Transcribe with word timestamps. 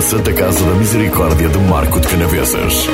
Santa 0.00 0.32
Casa 0.32 0.64
da 0.64 0.74
Misericórdia 0.74 1.48
de 1.48 1.58
Marco 1.58 2.00
de 2.00 2.08
Canavesas. 2.08 2.88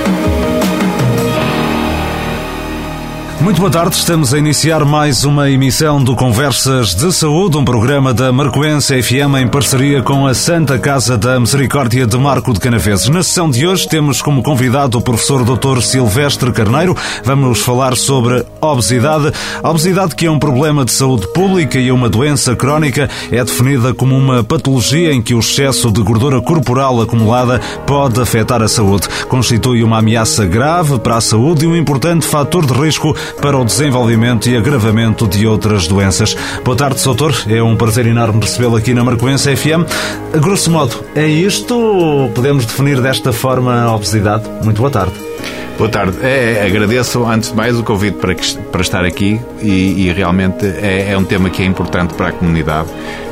Muito 3.46 3.60
boa 3.60 3.70
tarde, 3.70 3.94
estamos 3.94 4.34
a 4.34 4.38
iniciar 4.38 4.84
mais 4.84 5.24
uma 5.24 5.48
emissão 5.48 6.02
do 6.02 6.16
Conversas 6.16 6.96
de 6.96 7.12
Saúde, 7.12 7.56
um 7.56 7.64
programa 7.64 8.12
da 8.12 8.32
Marcoense 8.32 9.00
FM 9.00 9.36
em 9.40 9.46
parceria 9.46 10.02
com 10.02 10.26
a 10.26 10.34
Santa 10.34 10.76
Casa 10.80 11.16
da 11.16 11.38
Misericórdia 11.38 12.08
de 12.08 12.18
Marco 12.18 12.52
de 12.52 12.58
Canaveses. 12.58 13.08
Na 13.08 13.22
sessão 13.22 13.48
de 13.48 13.64
hoje 13.64 13.88
temos 13.88 14.20
como 14.20 14.42
convidado 14.42 14.98
o 14.98 15.00
professor 15.00 15.44
Dr. 15.44 15.80
Silvestre 15.80 16.50
Carneiro. 16.50 16.96
Vamos 17.22 17.60
falar 17.60 17.96
sobre 17.96 18.44
obesidade. 18.60 19.32
A 19.62 19.70
obesidade, 19.70 20.16
que 20.16 20.26
é 20.26 20.30
um 20.30 20.40
problema 20.40 20.84
de 20.84 20.90
saúde 20.90 21.28
pública 21.28 21.78
e 21.78 21.92
uma 21.92 22.08
doença 22.08 22.56
crónica, 22.56 23.08
é 23.30 23.44
definida 23.44 23.94
como 23.94 24.16
uma 24.16 24.42
patologia 24.42 25.12
em 25.12 25.22
que 25.22 25.34
o 25.34 25.38
excesso 25.38 25.92
de 25.92 26.02
gordura 26.02 26.42
corporal 26.42 27.00
acumulada 27.00 27.60
pode 27.86 28.20
afetar 28.20 28.60
a 28.60 28.66
saúde. 28.66 29.08
Constitui 29.28 29.84
uma 29.84 29.98
ameaça 29.98 30.44
grave 30.44 30.98
para 30.98 31.18
a 31.18 31.20
saúde 31.20 31.64
e 31.64 31.68
um 31.68 31.76
importante 31.76 32.26
fator 32.26 32.66
de 32.66 32.72
risco 32.72 33.14
para 33.40 33.56
o 33.56 33.64
desenvolvimento 33.64 34.48
e 34.48 34.56
agravamento 34.56 35.26
de 35.26 35.46
outras 35.46 35.86
doenças. 35.86 36.36
Boa 36.64 36.76
tarde, 36.76 37.02
doutor. 37.02 37.34
É 37.48 37.62
um 37.62 37.76
prazer 37.76 38.06
enorme 38.06 38.40
recebê-lo 38.40 38.76
aqui 38.76 38.94
na 38.94 39.04
Marcoense 39.04 39.54
FM. 39.56 39.84
A 40.34 40.38
grosso 40.38 40.70
modo, 40.70 41.04
é 41.14 41.26
isto? 41.26 42.30
Podemos 42.34 42.66
definir 42.66 43.00
desta 43.00 43.32
forma 43.32 43.82
a 43.82 43.94
obesidade? 43.94 44.44
Muito 44.62 44.78
boa 44.78 44.90
tarde. 44.90 45.14
Boa 45.78 45.90
tarde. 45.90 46.16
É, 46.22 46.54
é, 46.54 46.66
agradeço, 46.66 47.26
antes 47.26 47.50
de 47.50 47.56
mais, 47.56 47.78
o 47.78 47.82
convite 47.82 48.16
para, 48.16 48.34
para 48.72 48.80
estar 48.80 49.04
aqui 49.04 49.38
e, 49.60 50.06
e 50.06 50.12
realmente 50.12 50.64
é, 50.64 51.12
é, 51.12 51.18
um 51.18 51.24
tema 51.24 51.50
que 51.50 51.62
é 51.62 51.66
importante 51.66 52.14
para 52.14 52.28
a 52.28 52.32
comunidade, 52.32 52.88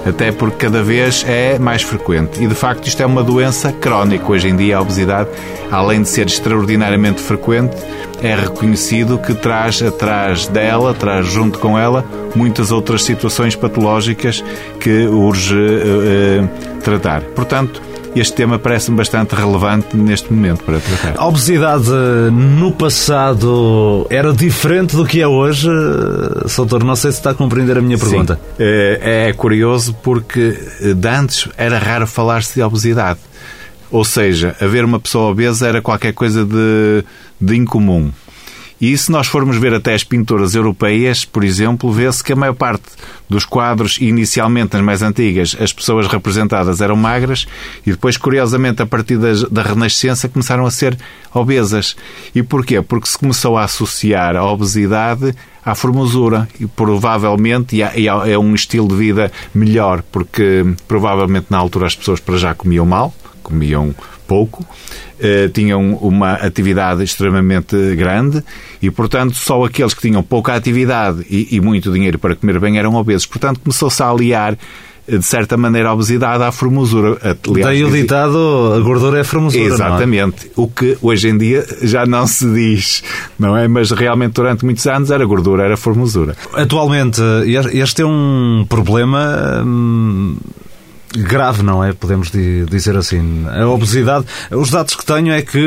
até 0.06 0.30
porque 0.30 0.66
cada 0.66 0.82
vez 0.82 1.24
é 1.26 1.58
mais 1.58 1.80
frequente. 1.80 2.42
E, 2.44 2.46
de 2.46 2.54
facto, 2.54 2.86
isto 2.86 3.02
é 3.02 3.06
uma 3.06 3.22
doença 3.22 3.72
crónica. 3.72 4.30
Hoje 4.30 4.48
em 4.48 4.56
dia, 4.56 4.76
a 4.76 4.82
obesidade, 4.82 5.30
além 5.70 6.02
de 6.02 6.08
ser 6.10 6.26
extraordinariamente 6.26 7.22
frequente, 7.22 7.76
é 8.22 8.34
reconhecido 8.34 9.16
que 9.16 9.32
traz 9.32 9.82
atrás 9.82 10.46
dela, 10.46 10.92
traz 10.92 11.26
junto 11.26 11.58
com 11.58 11.78
ela, 11.78 12.04
muitas 12.34 12.70
outras 12.70 13.04
situações 13.04 13.56
patológicas 13.56 14.44
que 14.80 15.06
urge 15.06 15.54
uh, 15.54 16.44
uh, 16.44 16.80
tratar. 16.80 17.22
Portanto, 17.22 17.80
este 18.20 18.34
tema 18.34 18.58
parece-me 18.58 18.96
bastante 18.96 19.34
relevante 19.34 19.96
neste 19.96 20.32
momento 20.32 20.64
para 20.64 20.78
tratar. 20.78 21.14
A 21.16 21.26
obesidade 21.26 21.90
no 22.30 22.72
passado 22.72 24.06
era 24.10 24.32
diferente 24.32 24.96
do 24.96 25.04
que 25.04 25.20
é 25.20 25.26
hoje? 25.26 25.68
Soutor, 26.46 26.84
não 26.84 26.96
sei 26.96 27.12
se 27.12 27.18
está 27.18 27.30
a 27.30 27.34
compreender 27.34 27.78
a 27.78 27.82
minha 27.82 27.98
pergunta. 27.98 28.34
Sim. 28.34 28.40
É, 28.58 29.28
é 29.28 29.32
curioso 29.32 29.94
porque 30.02 30.58
de 30.94 31.08
antes 31.08 31.48
era 31.56 31.78
raro 31.78 32.06
falar-se 32.06 32.54
de 32.54 32.62
obesidade. 32.62 33.18
Ou 33.90 34.04
seja, 34.04 34.56
haver 34.60 34.84
uma 34.84 34.98
pessoa 34.98 35.30
obesa 35.30 35.68
era 35.68 35.80
qualquer 35.80 36.12
coisa 36.12 36.44
de, 36.44 37.04
de 37.40 37.56
incomum. 37.56 38.10
E 38.86 38.98
se 38.98 39.10
nós 39.10 39.26
formos 39.26 39.56
ver 39.56 39.72
até 39.72 39.94
as 39.94 40.04
pinturas 40.04 40.54
europeias, 40.54 41.24
por 41.24 41.42
exemplo, 41.42 41.90
vê-se 41.90 42.22
que 42.22 42.34
a 42.34 42.36
maior 42.36 42.52
parte 42.52 42.84
dos 43.26 43.46
quadros, 43.46 43.96
inicialmente 43.98 44.74
nas 44.76 44.84
mais 44.84 45.00
antigas, 45.00 45.56
as 45.58 45.72
pessoas 45.72 46.06
representadas 46.06 46.82
eram 46.82 46.94
magras 46.94 47.46
e 47.86 47.92
depois, 47.92 48.18
curiosamente, 48.18 48.82
a 48.82 48.86
partir 48.86 49.16
da 49.50 49.62
Renascença, 49.62 50.28
começaram 50.28 50.66
a 50.66 50.70
ser 50.70 50.98
obesas. 51.32 51.96
E 52.34 52.42
porquê? 52.42 52.82
Porque 52.82 53.08
se 53.08 53.16
começou 53.16 53.56
a 53.56 53.64
associar 53.64 54.36
a 54.36 54.44
obesidade 54.44 55.34
à 55.64 55.74
formosura 55.74 56.46
e 56.60 56.66
provavelmente 56.66 57.80
é 57.80 58.38
um 58.38 58.54
estilo 58.54 58.86
de 58.88 58.96
vida 58.96 59.32
melhor, 59.54 60.02
porque 60.12 60.62
provavelmente 60.86 61.46
na 61.48 61.56
altura 61.56 61.86
as 61.86 61.96
pessoas 61.96 62.20
para 62.20 62.36
já 62.36 62.54
comiam 62.54 62.84
mal, 62.84 63.14
comiam 63.42 63.94
pouco, 64.26 64.64
eh, 65.20 65.48
tinham 65.48 65.94
uma 65.96 66.32
atividade 66.32 67.02
extremamente 67.02 67.76
grande 67.94 68.42
e, 68.82 68.90
portanto, 68.90 69.34
só 69.34 69.64
aqueles 69.64 69.94
que 69.94 70.02
tinham 70.02 70.22
pouca 70.22 70.54
atividade 70.54 71.24
e, 71.30 71.56
e 71.56 71.60
muito 71.60 71.92
dinheiro 71.92 72.18
para 72.18 72.34
comer 72.34 72.58
bem 72.58 72.78
eram 72.78 72.94
obesos. 72.94 73.26
Portanto, 73.26 73.60
começou-se 73.60 74.02
a 74.02 74.08
aliar 74.08 74.58
eh, 75.06 75.18
de 75.18 75.24
certa 75.24 75.56
maneira, 75.56 75.90
a 75.90 75.94
obesidade 75.94 76.42
à 76.42 76.50
formosura. 76.50 77.18
Aliás, 77.22 77.66
Daí 77.66 77.84
o 77.84 77.90
ditado, 77.90 78.72
a 78.74 78.80
gordura 78.80 79.20
é 79.20 79.24
formosura, 79.24 79.62
é? 79.62 79.66
Exatamente. 79.66 80.46
É? 80.46 80.50
O 80.56 80.66
que 80.66 80.96
hoje 81.00 81.28
em 81.28 81.38
dia 81.38 81.64
já 81.82 82.06
não 82.06 82.26
se 82.26 82.46
diz, 82.52 83.02
não 83.38 83.56
é? 83.56 83.68
Mas 83.68 83.90
realmente 83.90 84.32
durante 84.32 84.64
muitos 84.64 84.86
anos 84.86 85.10
era 85.10 85.24
gordura, 85.24 85.64
era 85.64 85.76
formosura. 85.76 86.34
Atualmente, 86.54 87.20
este 87.72 88.02
é 88.02 88.06
um 88.06 88.64
problema 88.68 89.62
hum, 89.64 90.36
grave, 91.16 91.62
não 91.62 91.82
é? 91.82 91.92
Podemos 91.92 92.30
dizer 92.30 92.96
assim. 92.96 93.46
A 93.48 93.66
obesidade, 93.68 94.26
os 94.50 94.70
dados 94.70 94.94
que 94.94 95.04
tenho 95.04 95.32
é 95.32 95.42
que 95.42 95.58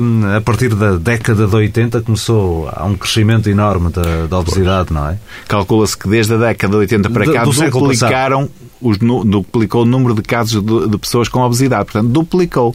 hum, 0.00 0.36
a 0.36 0.40
partir 0.40 0.74
da 0.74 0.96
década 0.96 1.46
de 1.46 1.54
80 1.54 2.02
começou 2.02 2.68
a 2.72 2.84
um 2.84 2.94
crescimento 2.94 3.48
enorme 3.48 3.90
da, 3.90 4.26
da 4.26 4.38
obesidade, 4.38 4.92
não 4.92 5.08
é? 5.08 5.18
Calcula-se 5.48 5.96
que 5.96 6.08
desde 6.08 6.34
a 6.34 6.36
década 6.36 6.72
de 6.72 6.78
80 6.78 7.10
para 7.10 7.32
cá 7.32 7.44
do, 7.44 7.52
do 7.52 7.70
duplicaram 7.70 8.48
os, 8.80 8.98
duplicou 8.98 9.82
o 9.82 9.86
número 9.86 10.14
de 10.14 10.22
casos 10.22 10.62
de, 10.62 10.88
de 10.88 10.98
pessoas 10.98 11.28
com 11.28 11.40
obesidade. 11.40 11.84
Portanto, 11.84 12.08
duplicou. 12.08 12.74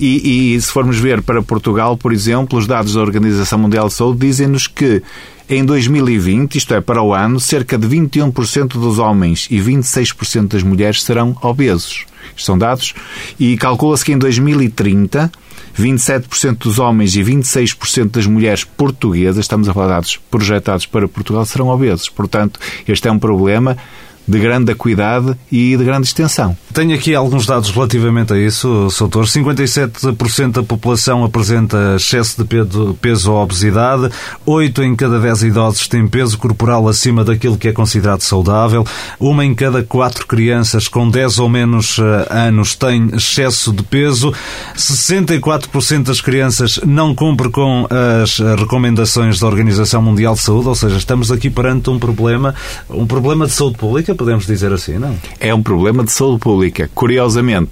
E, 0.00 0.54
e, 0.54 0.60
se 0.60 0.72
formos 0.72 0.98
ver 0.98 1.22
para 1.22 1.42
Portugal, 1.42 1.96
por 1.96 2.12
exemplo, 2.12 2.58
os 2.58 2.66
dados 2.66 2.94
da 2.94 3.00
Organização 3.00 3.58
Mundial 3.58 3.86
de 3.86 3.94
Saúde 3.94 4.18
dizem-nos 4.26 4.66
que 4.66 5.02
em 5.48 5.64
2020, 5.64 6.56
isto 6.56 6.74
é, 6.74 6.80
para 6.80 7.02
o 7.02 7.12
ano, 7.12 7.38
cerca 7.40 7.76
de 7.76 7.86
21% 7.86 8.68
dos 8.68 8.98
homens 8.98 9.48
e 9.50 9.58
26% 9.58 10.48
das 10.48 10.62
mulheres 10.62 11.02
serão 11.02 11.36
obesos. 11.42 12.06
Isto 12.36 12.46
são 12.46 12.58
dados. 12.58 12.94
E 13.38 13.56
calcula-se 13.56 14.04
que 14.04 14.12
em 14.12 14.18
2030, 14.18 15.30
27% 15.78 16.58
dos 16.58 16.78
homens 16.78 17.16
e 17.16 17.22
26% 17.22 18.10
das 18.10 18.26
mulheres 18.26 18.64
portuguesas, 18.64 19.44
estamos 19.44 19.68
a 19.68 19.74
falar 19.74 19.86
de 19.86 19.92
dados 19.92 20.16
projetados 20.30 20.86
para 20.86 21.08
Portugal, 21.08 21.44
serão 21.44 21.68
obesos. 21.68 22.08
Portanto, 22.08 22.60
este 22.86 23.08
é 23.08 23.12
um 23.12 23.18
problema 23.18 23.76
de 24.26 24.38
grande 24.38 24.72
acuidade 24.72 25.36
e 25.50 25.76
de 25.76 25.84
grande 25.84 26.06
extensão. 26.06 26.56
Tenho 26.72 26.94
aqui 26.94 27.14
alguns 27.14 27.44
dados 27.44 27.70
relativamente 27.70 28.32
a 28.32 28.38
isso, 28.38 28.88
Soutor. 28.90 29.24
57% 29.24 30.52
da 30.52 30.62
população 30.62 31.24
apresenta 31.24 31.96
excesso 31.96 32.42
de 32.42 32.94
peso 33.00 33.32
ou 33.32 33.42
obesidade, 33.42 34.10
8 34.46 34.82
em 34.82 34.96
cada 34.96 35.18
10 35.18 35.44
idosos 35.44 35.86
têm 35.86 36.06
peso 36.06 36.38
corporal 36.38 36.88
acima 36.88 37.24
daquilo 37.24 37.58
que 37.58 37.68
é 37.68 37.72
considerado 37.72 38.22
saudável, 38.22 38.86
uma 39.20 39.44
em 39.44 39.54
cada 39.54 39.82
4 39.82 40.26
crianças 40.26 40.88
com 40.88 41.08
10 41.08 41.38
ou 41.40 41.48
menos 41.48 41.98
eh, 41.98 42.26
anos 42.30 42.74
tem 42.74 43.10
excesso 43.14 43.72
de 43.72 43.82
peso, 43.82 44.32
64% 44.76 46.04
das 46.04 46.20
crianças 46.20 46.80
não 46.86 47.14
cumpre 47.14 47.50
com 47.50 47.86
as 48.22 48.38
recomendações 48.58 49.38
da 49.38 49.46
Organização 49.46 50.00
Mundial 50.00 50.34
de 50.34 50.40
Saúde, 50.40 50.68
ou 50.68 50.74
seja, 50.74 50.96
estamos 50.96 51.30
aqui 51.30 51.50
perante 51.50 51.90
um 51.90 51.98
problema, 51.98 52.54
um 52.88 53.06
problema 53.06 53.46
de 53.46 53.52
saúde 53.52 53.76
pública 53.76 54.11
podemos 54.14 54.46
dizer 54.46 54.72
assim, 54.72 54.98
não? 54.98 55.16
É 55.40 55.54
um 55.54 55.62
problema 55.62 56.04
de 56.04 56.12
saúde 56.12 56.40
pública. 56.40 56.90
Curiosamente, 56.94 57.70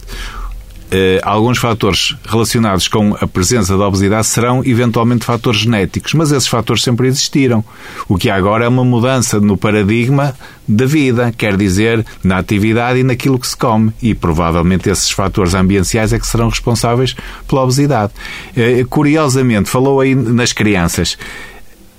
eh, 0.93 1.21
alguns 1.23 1.59
fatores 1.59 2.17
relacionados 2.27 2.89
com 2.89 3.17
a 3.21 3.27
presença 3.27 3.79
da 3.79 3.87
obesidade 3.87 4.27
serão 4.27 4.65
eventualmente 4.65 5.25
fatores 5.25 5.61
genéticos, 5.61 6.15
mas 6.15 6.33
esses 6.33 6.49
fatores 6.49 6.83
sempre 6.83 7.07
existiram. 7.07 7.65
O 8.09 8.19
que 8.19 8.29
há 8.29 8.35
agora 8.35 8.65
é 8.65 8.69
uma 8.69 8.85
mudança 8.85 9.39
no 9.39 9.57
paradigma 9.57 10.35
da 10.67 10.87
vida, 10.87 11.33
quer 11.37 11.57
dizer, 11.57 12.05
na 12.25 12.39
atividade 12.39 12.99
e 12.99 13.05
naquilo 13.05 13.39
que 13.39 13.47
se 13.47 13.57
come. 13.57 13.93
E 14.03 14.15
provavelmente 14.15 14.91
esses 14.91 15.11
fatores 15.11 15.55
ambientais 15.55 16.13
é 16.13 16.19
que 16.19 16.27
serão 16.27 16.49
responsáveis 16.49 17.15
pela 17.47 17.63
obesidade. 17.63 18.13
Eh, 18.57 18.85
curiosamente, 18.91 19.71
falou 19.71 20.01
aí 20.01 20.17
nas 20.17 20.53
crianças 20.53 21.17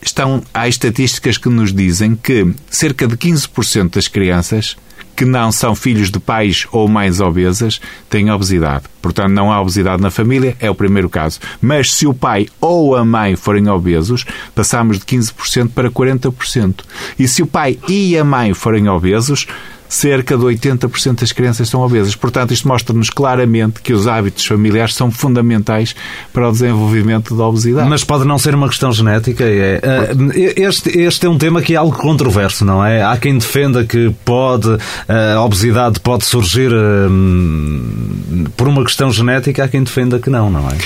estão, 0.02 0.44
há 0.54 0.68
estatísticas 0.68 1.38
que 1.38 1.50
nos 1.50 1.74
dizem 1.74 2.16
que 2.16 2.54
cerca 2.70 3.08
de 3.08 3.16
15% 3.16 3.96
das 3.96 4.08
crianças 4.08 4.76
que 5.16 5.26
não 5.26 5.52
são 5.52 5.76
filhos 5.76 6.10
de 6.10 6.20
pais 6.20 6.66
ou 6.72 6.88
mães 6.88 7.20
obesas 7.20 7.80
têm 8.10 8.32
obesidade. 8.32 8.86
Portanto, 9.02 9.30
não 9.30 9.52
há 9.52 9.62
obesidade 9.62 10.02
na 10.02 10.10
família, 10.10 10.56
é 10.60 10.70
o 10.70 10.76
primeiro 10.76 11.10
caso. 11.10 11.40
Mas 11.62 11.94
se 11.94 12.08
o 12.08 12.14
pai 12.14 12.48
ou 12.60 12.96
a 12.96 13.06
mãe 13.06 13.36
forem 13.36 13.68
obesos, 13.68 14.26
passamos 14.56 14.98
de 14.98 15.06
15% 15.06 15.70
para 15.70 15.92
40%. 15.92 16.82
E 17.20 17.28
se 17.28 17.44
o 17.44 17.48
pai 17.48 17.78
e 17.88 18.18
a 18.18 18.24
mãe 18.24 18.54
forem 18.54 18.88
obesos, 18.90 19.48
cerca 19.92 20.38
de 20.38 20.44
80% 20.46 21.20
das 21.20 21.34
crianças 21.34 21.68
estão 21.68 21.82
obesas. 21.82 22.16
Portanto, 22.16 22.54
isto 22.54 22.66
mostra-nos 22.66 23.10
claramente 23.10 23.82
que 23.82 23.92
os 23.92 24.08
hábitos 24.08 24.46
familiares 24.46 24.96
são 24.96 25.12
fundamentais 25.12 25.94
para 26.32 26.48
o 26.48 26.52
desenvolvimento 26.52 27.36
da 27.36 27.46
obesidade. 27.46 27.90
Mas 27.90 28.02
pode 28.02 28.24
não 28.24 28.40
ser 28.40 28.56
uma 28.56 28.70
questão 28.70 28.94
genética. 28.94 29.44
É, 29.44 29.82
eh, 29.84 30.54
este, 30.56 30.98
este 30.98 31.26
é 31.26 31.30
um 31.30 31.38
tema 31.38 31.62
que 31.62 31.74
é 31.74 31.76
algo 31.76 31.94
controverso, 31.98 32.64
não 32.64 32.84
é? 32.84 33.04
Há 33.04 33.18
quem 33.18 33.38
defenda 33.38 33.84
que 33.84 34.16
pode, 34.24 34.78
eh, 35.10 35.34
a 35.34 35.44
obesidade 35.44 36.00
pode 36.00 36.24
surgir 36.24 36.72
eh, 36.72 38.48
por 38.56 38.70
uma 38.70 38.86
questão 38.86 39.12
genética, 39.12 39.66
há 39.66 39.68
quem 39.68 39.84
defenda 39.84 40.20
que 40.20 40.30
não, 40.30 40.50
não 40.50 40.70
é? 40.70 40.78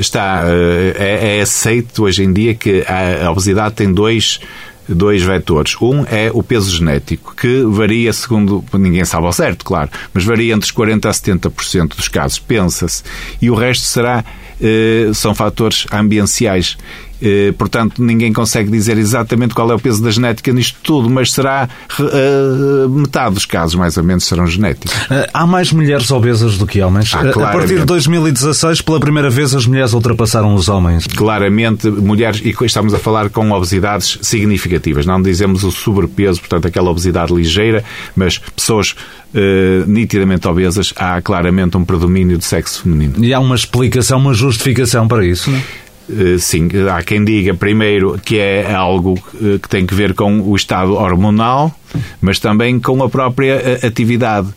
Está, 0.00 0.42
é, 0.46 1.38
é 1.38 1.42
aceito 1.42 2.02
hoje 2.02 2.24
em 2.24 2.32
dia 2.32 2.54
que 2.54 2.84
a 2.88 3.30
obesidade 3.30 3.74
tem 3.76 3.92
dois 3.92 4.40
dois 4.88 5.22
vetores. 5.22 5.76
Um 5.80 6.04
é 6.04 6.30
o 6.32 6.42
peso 6.42 6.74
genético, 6.74 7.34
que 7.34 7.62
varia 7.64 8.12
segundo, 8.12 8.64
ninguém 8.74 9.04
sabe 9.04 9.26
ao 9.26 9.32
certo, 9.32 9.64
claro, 9.64 9.90
mas 10.12 10.24
varia 10.24 10.54
entre 10.54 10.68
os 10.68 10.72
40% 10.72 11.06
a 11.06 11.10
70% 11.10 11.96
dos 11.96 12.08
casos, 12.08 12.38
pensa-se. 12.38 13.02
E 13.40 13.50
o 13.50 13.54
resto 13.54 13.84
será, 13.84 14.24
eh, 14.60 15.10
são 15.14 15.34
fatores 15.34 15.86
ambientais. 15.92 16.76
Eh, 17.22 17.52
portanto, 17.56 18.02
ninguém 18.02 18.32
consegue 18.32 18.70
dizer 18.70 18.96
exatamente 18.96 19.54
qual 19.54 19.70
é 19.70 19.74
o 19.74 19.78
peso 19.78 20.02
da 20.02 20.10
genética 20.10 20.52
nisto 20.52 20.78
tudo, 20.82 21.10
mas 21.10 21.32
será 21.32 21.68
uh, 21.98 22.88
metade 22.88 23.34
dos 23.34 23.44
casos, 23.44 23.74
mais 23.74 23.96
ou 23.96 24.04
menos, 24.04 24.24
serão 24.24 24.46
genéticos. 24.46 24.92
Há 25.32 25.46
mais 25.46 25.72
mulheres 25.72 26.10
obesas 26.10 26.56
do 26.56 26.66
que 26.66 26.80
homens? 26.80 27.12
Ah, 27.14 27.20
a 27.20 27.52
partir 27.52 27.80
de 27.80 27.84
2016, 27.84 28.80
pela 28.80 28.98
primeira 28.98 29.28
vez, 29.28 29.54
as 29.54 29.66
mulheres 29.66 29.92
ultrapassaram 29.92 30.54
os 30.54 30.68
homens. 30.68 31.06
Claramente, 31.06 31.88
mulheres, 31.88 32.40
e 32.42 32.54
estamos 32.64 32.94
a 32.94 32.98
falar 32.98 33.28
com 33.28 33.50
obesidades 33.50 34.18
significativas. 34.22 35.04
Não 35.04 35.20
dizemos 35.20 35.62
o 35.64 35.70
sobrepeso, 35.70 36.40
portanto, 36.40 36.66
aquela 36.66 36.90
obesidade 36.90 37.32
ligeira, 37.32 37.84
mas 38.16 38.38
pessoas 38.38 38.94
Uh, 39.32 39.86
nitidamente 39.86 40.48
obesas, 40.48 40.92
há 40.96 41.22
claramente 41.22 41.76
um 41.76 41.84
predomínio 41.84 42.36
de 42.36 42.44
sexo 42.44 42.82
feminino. 42.82 43.24
E 43.24 43.32
há 43.32 43.38
uma 43.38 43.54
explicação, 43.54 44.18
uma 44.18 44.34
justificação 44.34 45.06
para 45.06 45.24
isso, 45.24 45.48
não 45.52 45.58
é? 45.58 45.62
Eh, 46.10 46.38
sim, 46.38 46.68
há 46.92 47.02
quem 47.02 47.24
diga 47.24 47.54
primeiro 47.54 48.18
que 48.24 48.38
é 48.38 48.72
algo 48.72 49.18
eh, 49.34 49.58
que 49.62 49.68
tem 49.68 49.86
que 49.86 49.94
ver 49.94 50.14
com 50.14 50.40
o 50.40 50.56
estado 50.56 50.94
hormonal, 50.94 51.72
mas 52.20 52.38
também 52.38 52.80
com 52.80 53.02
a 53.02 53.08
própria 53.08 53.54
eh, 53.54 53.86
atividade 53.86 54.48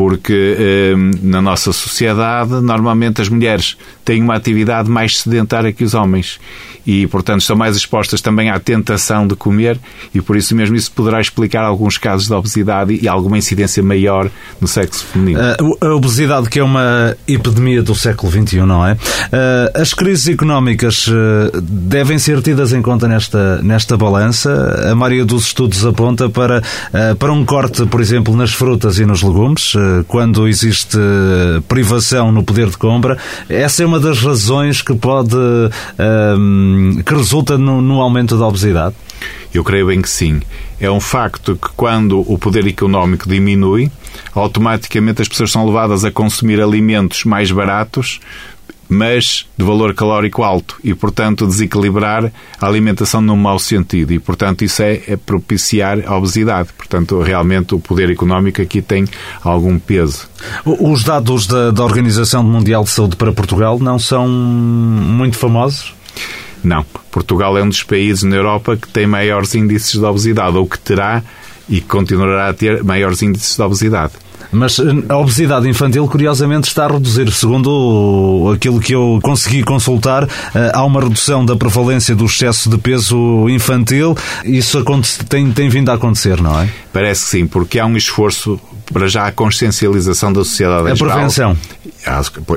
porque 0.00 0.96
na 1.22 1.42
nossa 1.42 1.74
sociedade 1.74 2.52
normalmente 2.52 3.20
as 3.20 3.28
mulheres 3.28 3.76
têm 4.02 4.22
uma 4.22 4.34
atividade 4.34 4.88
mais 4.88 5.18
sedentária 5.18 5.74
que 5.74 5.84
os 5.84 5.92
homens 5.92 6.40
e, 6.86 7.06
portanto, 7.06 7.42
estão 7.42 7.54
mais 7.54 7.76
expostas 7.76 8.20
também 8.20 8.50
à 8.50 8.58
tentação 8.58 9.26
de 9.26 9.34
comer 9.36 9.78
e, 10.14 10.20
por 10.20 10.36
isso 10.36 10.56
mesmo, 10.56 10.74
isso 10.74 10.90
poderá 10.92 11.20
explicar 11.20 11.62
alguns 11.62 11.98
casos 11.98 12.26
de 12.26 12.32
obesidade 12.32 12.98
e 13.00 13.06
alguma 13.06 13.36
incidência 13.36 13.82
maior 13.82 14.30
no 14.60 14.66
sexo 14.66 15.04
feminino. 15.04 15.40
A 15.80 15.94
obesidade 15.94 16.48
que 16.48 16.58
é 16.58 16.64
uma 16.64 17.14
epidemia 17.28 17.82
do 17.82 17.94
século 17.94 18.32
XXI, 18.32 18.60
não 18.60 18.86
é? 18.86 18.96
As 19.74 19.92
crises 19.92 20.28
económicas 20.28 21.08
devem 21.62 22.18
ser 22.18 22.40
tidas 22.40 22.72
em 22.72 22.80
conta 22.82 23.06
nesta, 23.06 23.60
nesta 23.62 23.96
balança. 23.96 24.90
A 24.90 24.94
maioria 24.94 25.24
dos 25.24 25.44
estudos 25.44 25.84
aponta 25.84 26.28
para, 26.28 26.62
para 27.18 27.32
um 27.32 27.44
corte, 27.44 27.84
por 27.86 28.00
exemplo, 28.00 28.34
nas 28.34 28.52
frutas 28.52 28.98
e 28.98 29.04
nos 29.04 29.22
legumes, 29.22 29.74
quando 30.08 30.48
existe 30.48 30.98
privação 31.68 32.32
no 32.32 32.42
poder 32.42 32.68
de 32.68 32.76
compra. 32.76 33.18
Essa 33.48 33.82
é 33.82 33.86
uma 33.86 34.00
das 34.00 34.20
razões 34.20 34.82
que 34.82 34.94
pode 34.94 35.36
que 37.04 37.14
resulta 37.14 37.56
no, 37.58 37.80
no 37.80 38.00
aumento 38.00 38.38
da 38.38 38.46
obesidade? 38.46 38.94
Eu 39.52 39.64
creio 39.64 39.86
bem 39.86 40.00
que 40.00 40.08
sim. 40.08 40.40
É 40.80 40.90
um 40.90 41.00
facto 41.00 41.56
que 41.56 41.68
quando 41.76 42.20
o 42.20 42.38
poder 42.38 42.66
económico 42.66 43.28
diminui, 43.28 43.90
automaticamente 44.34 45.22
as 45.22 45.28
pessoas 45.28 45.50
são 45.50 45.66
levadas 45.66 46.04
a 46.04 46.10
consumir 46.10 46.60
alimentos 46.60 47.24
mais 47.24 47.50
baratos, 47.50 48.20
mas 48.90 49.46
de 49.56 49.64
valor 49.64 49.94
calórico 49.94 50.42
alto 50.42 50.76
e, 50.82 50.92
portanto, 50.92 51.46
desequilibrar 51.46 52.32
a 52.60 52.66
alimentação 52.66 53.20
num 53.20 53.36
mau 53.36 53.56
sentido. 53.56 54.12
E, 54.12 54.18
portanto, 54.18 54.64
isso 54.64 54.82
é, 54.82 55.00
é 55.06 55.16
propiciar 55.16 56.00
a 56.04 56.16
obesidade. 56.16 56.70
Portanto, 56.76 57.20
realmente 57.20 57.72
o 57.72 57.78
poder 57.78 58.10
económico 58.10 58.60
aqui 58.60 58.82
tem 58.82 59.06
algum 59.44 59.78
peso. 59.78 60.28
Os 60.64 61.04
dados 61.04 61.46
da, 61.46 61.70
da 61.70 61.84
Organização 61.84 62.42
Mundial 62.42 62.82
de 62.82 62.90
Saúde 62.90 63.14
para 63.14 63.32
Portugal 63.32 63.78
não 63.78 63.96
são 63.96 64.26
muito 64.28 65.38
famosos? 65.38 65.94
Não. 66.64 66.84
Portugal 67.12 67.56
é 67.56 67.62
um 67.62 67.68
dos 67.68 67.84
países 67.84 68.24
na 68.24 68.34
Europa 68.34 68.76
que 68.76 68.88
tem 68.88 69.06
maiores 69.06 69.54
índices 69.54 69.92
de 69.92 70.04
obesidade, 70.04 70.56
ou 70.56 70.66
que 70.66 70.78
terá 70.78 71.22
e 71.68 71.80
continuará 71.80 72.48
a 72.48 72.52
ter 72.52 72.82
maiores 72.82 73.22
índices 73.22 73.54
de 73.54 73.62
obesidade. 73.62 74.14
Mas 74.52 74.78
eh, 74.78 74.82
a 75.08 75.16
obesidade 75.16 75.68
infantil, 75.68 76.06
curiosamente, 76.08 76.68
está 76.68 76.86
a 76.86 76.88
reduzir. 76.88 77.30
Segundo 77.32 78.52
aquilo 78.54 78.80
que 78.80 78.94
eu 78.94 79.18
consegui 79.22 79.62
consultar, 79.62 80.24
eh, 80.54 80.72
há 80.74 80.84
uma 80.84 81.00
redução 81.00 81.44
da 81.44 81.56
prevalência 81.56 82.14
do 82.14 82.24
excesso 82.24 82.68
de 82.68 82.78
peso 82.78 83.48
infantil. 83.48 84.16
Isso 84.44 84.82
tem, 85.28 85.50
tem 85.52 85.68
vindo 85.68 85.90
a 85.90 85.94
acontecer, 85.94 86.40
não 86.40 86.60
é? 86.60 86.68
Parece 86.92 87.24
que 87.24 87.30
sim, 87.30 87.46
porque 87.46 87.78
há 87.78 87.86
um 87.86 87.96
esforço 87.96 88.60
para 88.92 89.08
já 89.08 89.26
a 89.26 89.32
consciencialização 89.32 90.32
da 90.32 90.44
sociedade 90.44 90.88
em 90.88 90.92
a 90.92 90.94
geral. 90.94 91.10
A 91.10 91.14
prevenção. 91.14 91.56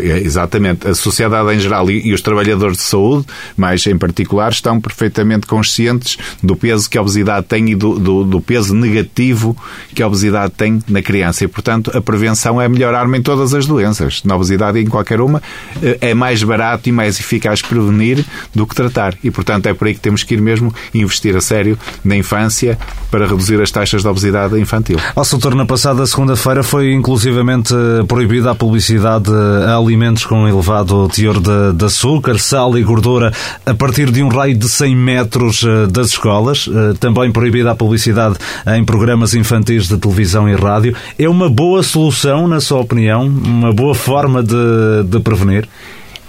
É, 0.02 0.20
exatamente. 0.20 0.88
A 0.88 0.96
sociedade 0.96 1.54
em 1.54 1.60
geral 1.60 1.90
e 1.90 2.14
os 2.14 2.22
trabalhadores 2.22 2.78
de 2.78 2.84
saúde, 2.84 3.26
mais 3.58 3.86
em 3.86 3.98
particular, 3.98 4.52
estão 4.52 4.80
perfeitamente 4.80 5.46
conscientes 5.48 6.18
do 6.42 6.56
peso 6.56 6.90
que 6.90 6.98
a 6.98 7.02
obesidade 7.02 7.46
tem 7.46 7.70
e 7.70 7.76
do, 7.76 8.00
do, 8.00 8.24
do 8.24 8.42
peso 8.42 8.74
negativo 8.74 9.56
que 9.94 10.02
a 10.02 10.08
obesidade 10.08 10.54
tem 10.54 10.82
na 10.88 11.02
criança. 11.02 11.44
E, 11.44 11.48
portanto, 11.48 11.92
a 11.96 12.02
prevenção 12.02 12.62
é 12.62 12.66
a 12.66 12.70
melhor 12.70 12.94
arma 12.94 13.18
em 13.18 13.22
todas 13.22 13.54
as 13.54 13.66
doenças. 13.66 14.24
Na 14.24 14.36
obesidade 14.36 14.80
e 14.80 14.84
em 14.84 14.88
qualquer 14.88 15.20
uma, 15.20 15.42
eh, 15.82 15.98
é 16.02 16.14
mais 16.14 16.42
barato 16.44 16.90
e 16.90 16.92
mais 16.92 17.20
eficaz 17.20 17.62
prevenir 17.62 18.26
do 18.54 18.66
que 18.66 18.76
tratar. 18.76 19.16
E, 19.24 19.30
portanto, 19.30 19.68
é 19.68 19.74
por 19.74 19.88
aí 19.88 19.94
que 19.94 20.00
temos 20.00 20.24
que 20.24 20.34
ir 20.34 20.42
mesmo 20.42 20.74
investir 20.94 21.36
a 21.36 21.42
sério 21.42 21.78
na 22.04 22.16
infância 22.16 22.78
para 23.12 23.28
reduzir 23.28 23.62
as 23.62 23.70
taxas 23.70 24.02
de 24.02 24.08
obesidade 24.08 24.60
infantil. 24.60 24.98
Ao 25.16 25.24
Soutor, 25.24 25.54
na 25.56 25.66
passada 25.66 26.06
segunda-feira 26.24 26.64
foi 26.64 26.94
inclusivamente 26.94 27.74
proibida 28.08 28.52
a 28.52 28.56
publicidade 28.56 29.30
a 29.68 29.76
alimentos 29.76 30.26
com 30.26 30.48
elevado 30.48 31.10
teor 31.10 31.38
de, 31.42 31.74
de, 31.74 31.84
açúcar, 31.84 32.40
sal 32.40 32.78
e 32.78 32.82
gordura 32.82 33.34
a 33.66 33.74
partir 33.74 34.10
de 34.10 34.24
um 34.24 34.30
raio 34.30 34.58
de 34.58 34.70
100 34.70 34.96
metros 34.96 35.64
eh, 35.64 35.86
das 35.88 36.08
escolas. 36.08 36.70
Eh, 36.74 36.94
também 36.98 37.30
proibida 37.30 37.72
a 37.72 37.76
publicidade 37.76 38.38
em 38.68 38.86
programas 38.86 39.34
infantis 39.34 39.90
de 39.90 39.98
televisão 39.98 40.48
e 40.48 40.56
rádio. 40.56 40.96
É 41.20 41.28
uma 41.28 41.50
boa 41.50 41.84
solução, 41.84 42.48
na 42.48 42.62
sua 42.62 42.80
opinião? 42.80 43.26
Uma 43.26 43.74
boa 43.74 43.94
forma 43.94 44.42
de, 44.42 45.04
de 45.06 45.20
prevenir? 45.20 45.68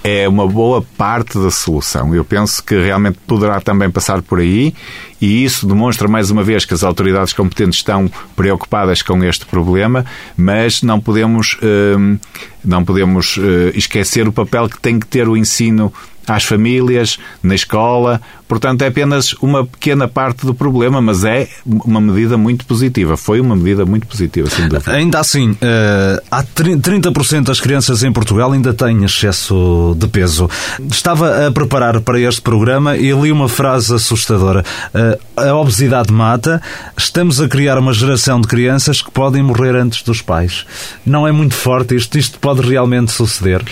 É 0.06 0.28
uma 0.28 0.46
boa 0.46 0.84
parte 0.98 1.38
da 1.38 1.50
solução. 1.50 2.14
Eu 2.14 2.26
penso 2.26 2.62
que 2.62 2.78
realmente 2.78 3.18
poderá 3.26 3.58
também 3.58 3.90
passar 3.90 4.20
por 4.20 4.38
aí 4.38 4.74
e 5.18 5.42
isso 5.42 5.66
demonstra 5.66 6.06
mais 6.06 6.30
uma 6.30 6.42
vez 6.42 6.66
que 6.66 6.74
as 6.74 6.84
autoridades 6.84 7.32
competentes 7.32 7.78
estão 7.78 8.10
preocupadas 8.36 9.00
com 9.00 9.24
este 9.24 9.46
problema, 9.46 10.04
mas 10.36 10.82
não 10.82 11.00
podemos, 11.00 11.56
hum, 11.62 12.18
não 12.62 12.84
podemos 12.84 13.38
eh, 13.38 13.72
esquecer 13.74 14.28
o 14.28 14.32
papel 14.32 14.68
que 14.68 14.78
tem 14.78 15.00
que 15.00 15.06
ter 15.06 15.26
o 15.26 15.38
ensino 15.38 15.90
às 16.26 16.44
famílias, 16.44 17.18
na 17.42 17.54
escola. 17.54 18.20
Portanto, 18.46 18.82
é 18.82 18.88
apenas 18.88 19.32
uma 19.34 19.64
pequena 19.64 20.06
parte 20.06 20.44
do 20.44 20.54
problema, 20.54 21.00
mas 21.00 21.24
é 21.24 21.48
uma 21.64 22.00
medida 22.00 22.36
muito 22.36 22.66
positiva. 22.66 23.16
Foi 23.16 23.40
uma 23.40 23.56
medida 23.56 23.84
muito 23.86 24.06
positiva, 24.06 24.48
sem 24.50 24.68
dúvida. 24.68 24.92
Ainda 24.92 25.18
assim, 25.18 25.56
eh, 25.60 26.22
há 26.30 26.42
30% 26.42 27.44
das 27.44 27.60
crianças 27.60 28.02
em 28.02 28.12
Portugal 28.12 28.52
ainda 28.52 28.74
têm 28.74 29.02
excesso 29.04 29.96
de 29.98 30.06
peso. 30.08 30.48
Estava 30.90 31.46
a 31.46 31.50
preparar 31.52 32.00
para 32.00 32.20
este 32.20 32.42
programa 32.42 32.96
e 32.96 33.12
li 33.12 33.32
uma 33.32 33.48
frase 33.48 33.94
assustadora. 33.94 34.64
Eh, 34.92 35.18
a 35.36 35.54
obesidade 35.54 36.12
mata, 36.12 36.60
estamos 36.96 37.40
a 37.40 37.48
criar 37.48 37.78
uma 37.78 37.92
geração 37.92 38.40
de 38.40 38.46
crianças 38.46 39.00
que 39.00 39.10
podem 39.10 39.42
morrer 39.42 39.74
antes 39.74 40.02
dos 40.02 40.20
pais. 40.20 40.66
Não 41.04 41.26
é 41.26 41.32
muito 41.32 41.54
forte 41.54 41.96
isto? 41.96 42.18
Isto 42.18 42.38
pode 42.38 42.60
realmente 42.60 43.10
suceder? 43.10 43.62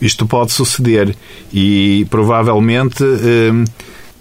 Isto 0.00 0.26
pode 0.26 0.52
suceder 0.52 1.14
e 1.52 2.06
provavelmente 2.10 3.04
hum, 3.04 3.64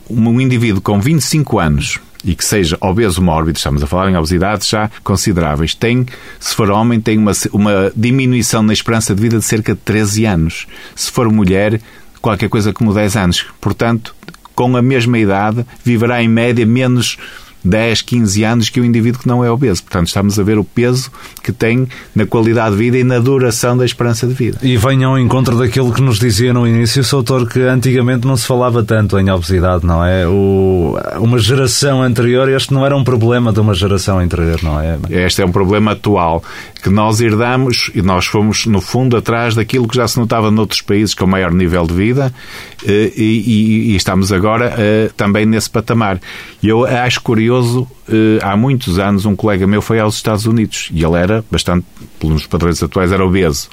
um 0.10 0.42
indivíduo 0.42 0.82
com 0.82 1.00
25 1.00 1.60
anos 1.60 2.00
e 2.24 2.36
que 2.36 2.44
seja 2.44 2.78
obeso 2.82 3.22
mórbido, 3.22 3.58
estamos 3.58 3.82
a 3.82 3.88
falar 3.88 4.12
em 4.12 4.16
obesidades 4.18 4.68
já 4.68 4.92
consideráveis, 5.04 5.74
tem, 5.74 6.06
se 6.40 6.54
for 6.54 6.70
homem, 6.70 7.00
tem 7.00 7.18
uma, 7.18 7.32
uma 7.54 7.92
diminuição 7.96 8.62
na 8.62 8.74
esperança 8.74 9.16
de 9.16 9.22
vida 9.22 9.38
de 9.38 9.46
cerca 9.46 9.74
de 9.74 9.80
13 9.80 10.26
anos. 10.26 10.68
Se 10.96 11.10
for 11.10 11.32
mulher, 11.32 11.80
qualquer 12.22 12.50
coisa 12.50 12.74
como 12.74 12.94
10 12.94 13.16
anos. 13.16 13.46
Portanto, 13.62 14.14
com 14.54 14.76
a 14.76 14.82
mesma 14.82 15.18
idade, 15.18 15.66
viverá 15.84 16.22
em 16.22 16.28
média 16.28 16.66
menos 16.66 17.18
10, 17.64 18.02
15 18.02 18.44
anos 18.44 18.70
que 18.70 18.80
o 18.80 18.86
indivíduo 18.86 19.22
que 19.22 19.28
não 19.28 19.44
é 19.44 19.52
obeso. 19.52 19.84
Portanto, 19.84 20.08
estamos 20.08 20.40
a 20.40 20.44
ver 20.44 20.58
o 20.58 20.64
peso 20.64 21.12
que 21.44 21.52
tem 21.52 21.88
na 22.16 22.26
qualidade 22.26 22.72
de 22.72 22.78
vida 22.78 22.98
e 22.98 23.04
na 23.04 23.20
duração 23.20 23.78
da 23.78 23.86
esperança 23.86 24.28
de 24.28 24.34
vida. 24.34 24.58
E 24.62 24.78
venham 24.78 25.12
ao 25.12 25.20
encontro 25.20 25.58
daquilo 25.58 25.94
que 25.94 26.02
nos 26.02 26.20
dizia 26.20 26.54
no 26.54 26.68
início, 26.68 27.04
Soutor, 27.04 27.48
que 27.48 27.62
antigamente 27.62 28.26
não 28.26 28.38
se 28.38 28.46
falava 28.46 28.84
tanto 28.84 29.18
em 29.20 29.30
obesidade, 29.30 29.86
não 29.86 30.04
é? 30.04 30.28
O, 30.28 30.98
uma 31.20 31.38
geração 31.38 32.02
anterior, 32.02 32.50
este 32.50 32.74
não 32.74 32.86
era 32.86 32.96
um 32.96 33.04
problema 33.04 33.52
de 33.52 33.60
uma 33.60 33.74
geração 33.74 34.20
anterior, 34.20 34.60
não 34.64 34.80
é? 34.80 34.98
Este 35.10 35.42
é 35.42 35.46
um 35.46 35.52
problema 35.52 35.92
atual, 35.92 36.44
que 36.82 36.90
nós 36.90 37.20
herdamos 37.20 37.92
e 37.94 38.02
nós 38.02 38.26
fomos, 38.26 38.66
no 38.66 38.82
fundo, 38.82 39.18
atrás 39.18 39.56
daquilo 39.56 39.88
que 39.88 39.96
já 39.96 40.08
se 40.08 40.18
notava 40.18 40.50
noutros 40.50 40.82
países 40.82 41.14
com 41.14 41.28
maior 41.28 41.52
nível 41.52 41.86
de 41.86 41.94
vida 41.94 42.34
eh, 42.86 43.12
e, 43.16 43.24
e, 43.24 43.92
e 43.92 43.96
estamos 43.96 44.32
agora 44.32 44.74
uh, 44.74 45.14
também 45.14 45.46
nesse 45.46 45.70
patamar. 45.70 46.20
Eu 46.64 46.86
acho 46.86 47.22
curioso, 47.22 47.49
uh, 47.54 47.88
há 48.42 48.56
muitos 48.56 49.00
anos, 49.00 49.26
um 49.26 49.36
colega 49.36 49.66
meu 49.66 49.82
foi 49.82 50.00
aos 50.00 50.16
Estados 50.16 50.46
Unidos 50.46 50.90
e 50.94 51.04
ele 51.04 51.18
era 51.18 51.44
bastante, 51.50 51.86
pelos 52.20 52.46
padrões 52.46 52.82
atuais, 52.82 53.12
era 53.12 53.26
obeso. 53.26 53.70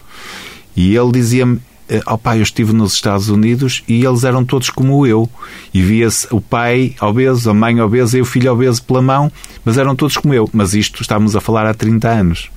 E 0.76 0.94
ele 0.94 1.12
dizia-me: 1.12 1.60
ao 2.04 2.18
pai, 2.18 2.38
eu 2.38 2.42
estive 2.42 2.72
nos 2.72 2.94
Estados 2.94 3.28
Unidos 3.28 3.82
e 3.86 4.04
eles 4.04 4.24
eram 4.24 4.44
todos 4.44 4.70
como 4.70 5.06
eu. 5.06 5.28
E 5.72 5.82
via-se 5.82 6.26
o 6.30 6.40
pai 6.40 6.94
obeso, 7.00 7.50
a 7.50 7.54
mãe 7.54 7.80
obesa 7.80 8.18
e 8.18 8.20
o 8.20 8.24
filho 8.24 8.52
obeso 8.52 8.82
pela 8.82 9.00
mão, 9.00 9.30
mas 9.64 9.78
eram 9.78 9.94
todos 9.94 10.16
como 10.16 10.34
eu. 10.34 10.48
Mas 10.52 10.74
isto 10.74 11.02
estamos 11.02 11.36
a 11.36 11.40
falar 11.40 11.66
há 11.66 11.74
30 11.74 12.08
anos. 12.08 12.50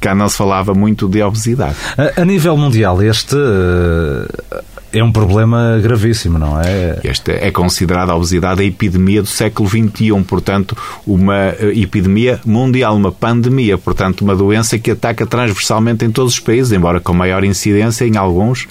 Cá 0.00 0.14
não 0.14 0.28
se 0.28 0.36
falava 0.36 0.74
muito 0.74 1.08
de 1.08 1.22
obesidade. 1.22 1.76
A, 1.96 2.22
a 2.22 2.24
nível 2.24 2.56
mundial, 2.56 3.02
este 3.02 3.34
uh, 3.34 4.62
é 4.92 5.02
um 5.02 5.12
problema 5.12 5.78
gravíssimo, 5.82 6.38
não 6.38 6.60
é? 6.60 6.98
Esta 7.04 7.32
é 7.32 7.50
considerada 7.50 8.12
a 8.12 8.16
obesidade 8.16 8.62
a 8.62 8.64
epidemia 8.64 9.22
do 9.22 9.28
século 9.28 9.68
XXI, 9.68 10.22
portanto, 10.26 10.76
uma 11.06 11.34
eh, 11.34 11.72
epidemia 11.74 12.40
mundial, 12.44 12.96
uma 12.96 13.12
pandemia, 13.12 13.76
portanto, 13.76 14.22
uma 14.22 14.34
doença 14.34 14.78
que 14.78 14.90
ataca 14.90 15.26
transversalmente 15.26 16.04
em 16.04 16.10
todos 16.10 16.34
os 16.34 16.40
países, 16.40 16.72
embora 16.72 17.00
com 17.00 17.12
maior 17.12 17.44
incidência 17.44 18.04
em 18.06 18.16
alguns 18.16 18.66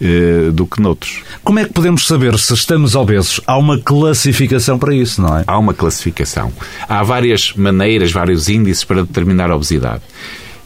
eh, 0.00 0.50
do 0.52 0.66
que 0.66 0.82
noutros. 0.82 1.22
Como 1.44 1.60
é 1.60 1.64
que 1.64 1.72
podemos 1.72 2.08
saber 2.08 2.36
se 2.36 2.52
estamos 2.54 2.96
obesos? 2.96 3.40
Há 3.46 3.56
uma 3.56 3.78
classificação 3.78 4.76
para 4.76 4.92
isso, 4.94 5.22
não 5.22 5.38
é? 5.38 5.44
Há 5.46 5.56
uma 5.56 5.72
classificação. 5.72 6.52
Há 6.88 7.04
várias 7.04 7.52
maneiras, 7.54 8.10
vários 8.10 8.48
índices 8.48 8.82
para 8.82 9.02
determinar 9.02 9.50
a 9.50 9.54
obesidade. 9.54 10.02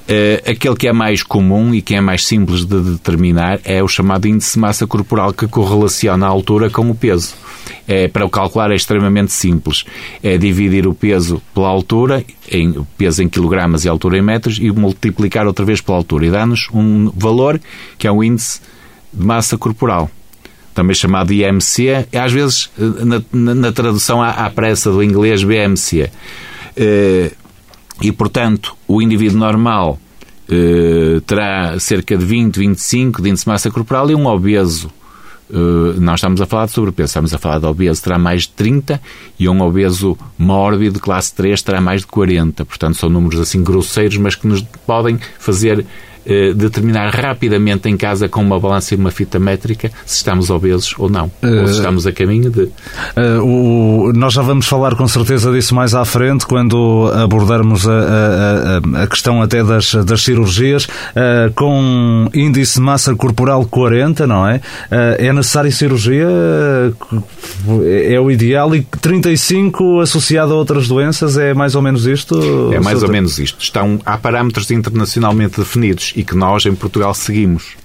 Uh, 0.09 0.51
aquele 0.51 0.77
que 0.77 0.87
é 0.87 0.93
mais 0.93 1.25
comum 1.25 1.75
e 1.75 1.83
que 1.83 1.95
é 1.95 2.01
mais 2.01 2.25
simples 2.25 2.65
de 2.65 2.81
determinar 2.81 3.59
é 3.65 3.83
o 3.83 3.89
chamado 3.89 4.29
índice 4.29 4.55
de 4.55 4.61
massa 4.61 4.87
corporal 4.87 5.33
que 5.33 5.49
correlaciona 5.49 6.27
a 6.27 6.29
altura 6.29 6.71
com 6.71 6.89
o 6.89 6.95
peso. 6.95 7.35
É, 7.89 8.07
para 8.07 8.25
o 8.25 8.31
calcular 8.31 8.71
é 8.71 8.77
extremamente 8.77 9.33
simples. 9.33 9.85
É 10.23 10.39
dividir 10.39 10.87
o 10.87 10.95
peso 10.95 11.43
pela 11.53 11.69
altura, 11.69 12.25
em 12.51 12.73
peso 12.97 13.21
em 13.23 13.29
quilogramas 13.29 13.85
e 13.85 13.89
altura 13.89 14.19
em 14.19 14.23
metros, 14.23 14.59
e 14.61 14.71
multiplicar 14.71 15.45
outra 15.45 15.65
vez 15.65 15.81
pela 15.81 15.99
altura. 15.99 16.27
E 16.27 16.31
dá-nos 16.31 16.69
um 16.73 17.11
valor 17.11 17.61
que 17.99 18.07
é 18.07 18.13
o 18.13 18.23
índice 18.23 18.61
de 19.13 19.25
massa 19.25 19.59
corporal 19.59 20.09
também 20.73 20.95
chamado 20.95 21.33
IMC, 21.33 22.07
às 22.13 22.31
vezes 22.31 22.71
na, 22.77 23.23
na, 23.33 23.55
na 23.55 23.73
tradução 23.73 24.23
à, 24.23 24.29
à, 24.29 24.51
pressa 24.51 24.93
do 24.93 25.03
inglês 25.03 25.43
BMC. 25.43 26.03
Uh, 26.03 26.11
eh, 26.77 27.33
e, 28.01 28.13
portanto, 28.13 28.77
o 28.87 29.01
indivíduo 29.01 29.39
normal 29.39 29.99
eh, 30.49 31.21
terá 31.27 31.79
cerca 31.79 32.17
de 32.17 32.25
20, 32.25 32.59
25 32.59 33.23
de 33.23 33.31
índice 33.31 33.45
de 33.45 33.51
massa 33.51 33.71
corporal 33.71 34.11
e 34.11 34.15
um 34.15 34.27
obeso 34.27 34.91
Uh, 35.49 35.95
não 36.01 36.17
estamos 36.17 36.41
a 36.41 36.47
falar 36.47 36.67
de 36.67 36.73
sobrepeso, 36.73 37.07
estamos 37.07 37.33
a 37.33 37.39
falar 37.39 37.61
de 37.61 37.67
obeso 37.67 38.03
terá 38.03 38.19
mais 38.19 38.43
de 38.43 38.49
30 38.49 39.01
e 39.39 39.49
um 39.49 39.61
obeso 39.61 40.19
mórbido 40.37 40.95
de 40.95 41.01
classe 41.01 41.33
3 41.35 41.63
terá 41.63 41.81
mais 41.81 42.01
de 42.01 42.09
40. 42.09 42.65
Portanto, 42.65 42.97
são 42.97 43.09
números 43.09 43.39
assim 43.39 43.63
grosseiros, 43.63 44.17
mas 44.17 44.35
que 44.35 44.47
nos 44.47 44.63
podem 44.85 45.21
fazer 45.39 45.87
eh, 46.29 46.53
determinar 46.55 47.11
rapidamente 47.11 47.89
em 47.89 47.97
casa 47.97 48.29
com 48.29 48.41
uma 48.41 48.59
balança 48.59 48.95
e 48.95 48.97
uma 48.97 49.13
fita 49.13 49.39
métrica 49.39 49.93
se 50.05 50.17
estamos 50.17 50.51
obesos 50.51 50.93
ou 50.99 51.09
não, 51.09 51.27
uh, 51.27 51.61
ou 51.61 51.69
se 51.69 51.75
estamos 51.75 52.05
a 52.05 52.11
caminho 52.11 52.51
de. 52.51 52.63
Uh, 52.63 54.09
o, 54.09 54.13
nós 54.13 54.33
já 54.33 54.43
vamos 54.43 54.67
falar 54.67 54.97
com 54.97 55.07
certeza 55.07 55.53
disso 55.53 55.73
mais 55.73 55.95
à 55.95 56.05
frente, 56.05 56.45
quando 56.45 57.13
abordarmos 57.15 57.89
a, 57.89 57.93
a, 57.93 59.03
a 59.03 59.07
questão 59.07 59.41
até 59.41 59.63
das, 59.63 59.95
das 59.95 60.23
cirurgias. 60.23 60.89
com 61.55 62.29
índice 62.35 62.75
de 62.75 62.81
massa 62.81 63.15
corporal 63.15 63.65
40, 63.65 64.27
não 64.27 64.47
é? 64.47 64.61
é 64.91 65.33
necessário 65.33 65.71
cirurgia? 65.71 66.27
É 68.09 68.19
o 68.19 68.31
ideal 68.31 68.75
e 68.75 68.83
35 69.01 70.01
associado 70.01 70.53
a 70.53 70.57
outras 70.57 70.89
doenças 70.89 71.39
é 71.39 71.55
mais 71.55 71.75
ou 71.75 71.83
menos 71.83 72.07
isto? 72.07 72.73
É 72.73 72.81
mais 72.81 73.03
ou 73.03 73.09
menos 73.09 73.39
isto. 73.39 73.61
Estão, 73.61 74.01
há 74.05 74.19
parâmetros 74.19 74.71
internacionalmente 74.71 75.59
definidos 75.59 76.16
e 76.17 76.25
que 76.25 76.35
nós 76.35 76.65
em 76.65 76.75
Portugal 76.75 77.15
seguimos. 77.15 77.77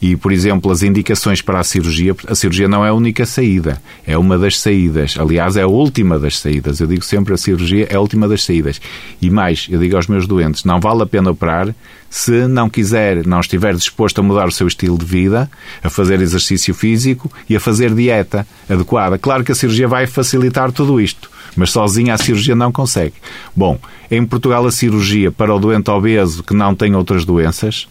E, 0.00 0.16
por 0.16 0.32
exemplo, 0.32 0.70
as 0.70 0.82
indicações 0.82 1.40
para 1.40 1.60
a 1.60 1.64
cirurgia, 1.64 2.14
a 2.28 2.34
cirurgia 2.34 2.68
não 2.68 2.84
é 2.84 2.90
a 2.90 2.94
única 2.94 3.24
saída, 3.24 3.80
é 4.06 4.18
uma 4.18 4.36
das 4.36 4.58
saídas. 4.58 5.16
Aliás, 5.18 5.56
é 5.56 5.62
a 5.62 5.66
última 5.66 6.18
das 6.18 6.38
saídas. 6.38 6.80
Eu 6.80 6.86
digo 6.86 7.04
sempre 7.04 7.34
a 7.34 7.36
cirurgia 7.36 7.86
é 7.90 7.96
a 7.96 8.00
última 8.00 8.28
das 8.28 8.44
saídas. 8.44 8.80
E 9.20 9.30
mais, 9.30 9.66
eu 9.70 9.78
digo 9.78 9.96
aos 9.96 10.06
meus 10.06 10.26
doentes, 10.26 10.64
não 10.64 10.78
vale 10.80 11.02
a 11.02 11.06
pena 11.06 11.30
operar 11.30 11.74
se 12.14 12.46
não 12.46 12.70
quiser, 12.70 13.26
não 13.26 13.40
estiver 13.40 13.74
disposto 13.74 14.20
a 14.20 14.22
mudar 14.22 14.46
o 14.46 14.52
seu 14.52 14.68
estilo 14.68 14.96
de 14.96 15.04
vida, 15.04 15.50
a 15.82 15.90
fazer 15.90 16.20
exercício 16.20 16.72
físico 16.72 17.28
e 17.50 17.56
a 17.56 17.60
fazer 17.60 17.92
dieta 17.92 18.46
adequada. 18.70 19.18
Claro 19.18 19.42
que 19.42 19.50
a 19.50 19.54
cirurgia 19.54 19.88
vai 19.88 20.06
facilitar 20.06 20.70
tudo 20.70 21.00
isto, 21.00 21.28
mas 21.56 21.72
sozinha 21.72 22.14
a 22.14 22.18
cirurgia 22.18 22.54
não 22.54 22.70
consegue. 22.70 23.14
Bom, 23.54 23.80
em 24.08 24.24
Portugal 24.24 24.64
a 24.64 24.70
cirurgia 24.70 25.32
para 25.32 25.52
o 25.52 25.58
doente 25.58 25.90
obeso 25.90 26.44
que 26.44 26.54
não 26.54 26.72
tem 26.72 26.94
outras 26.94 27.24
doenças 27.24 27.88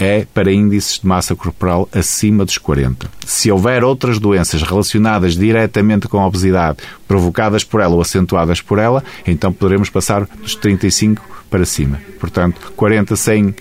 é 0.00 0.26
para 0.32 0.50
índices 0.50 0.98
de 0.98 1.06
massa 1.06 1.36
corporal 1.36 1.86
acima 1.92 2.42
dos 2.42 2.56
40. 2.56 3.10
Se 3.26 3.52
houver 3.52 3.84
outras 3.84 4.18
doenças 4.18 4.62
relacionadas 4.62 5.36
diretamente 5.36 6.08
com 6.08 6.18
a 6.18 6.26
obesidade, 6.26 6.78
provocadas 7.06 7.62
por 7.62 7.82
ela 7.82 7.94
ou 7.94 8.00
acentuadas 8.00 8.62
por 8.62 8.78
ela, 8.78 9.04
então 9.26 9.52
poderemos 9.52 9.90
passar 9.90 10.24
dos 10.24 10.54
35 10.54 11.22
para 11.50 11.66
cima. 11.66 12.00
Portanto, 12.18 12.72
40 12.74 13.14
sem 13.14 13.54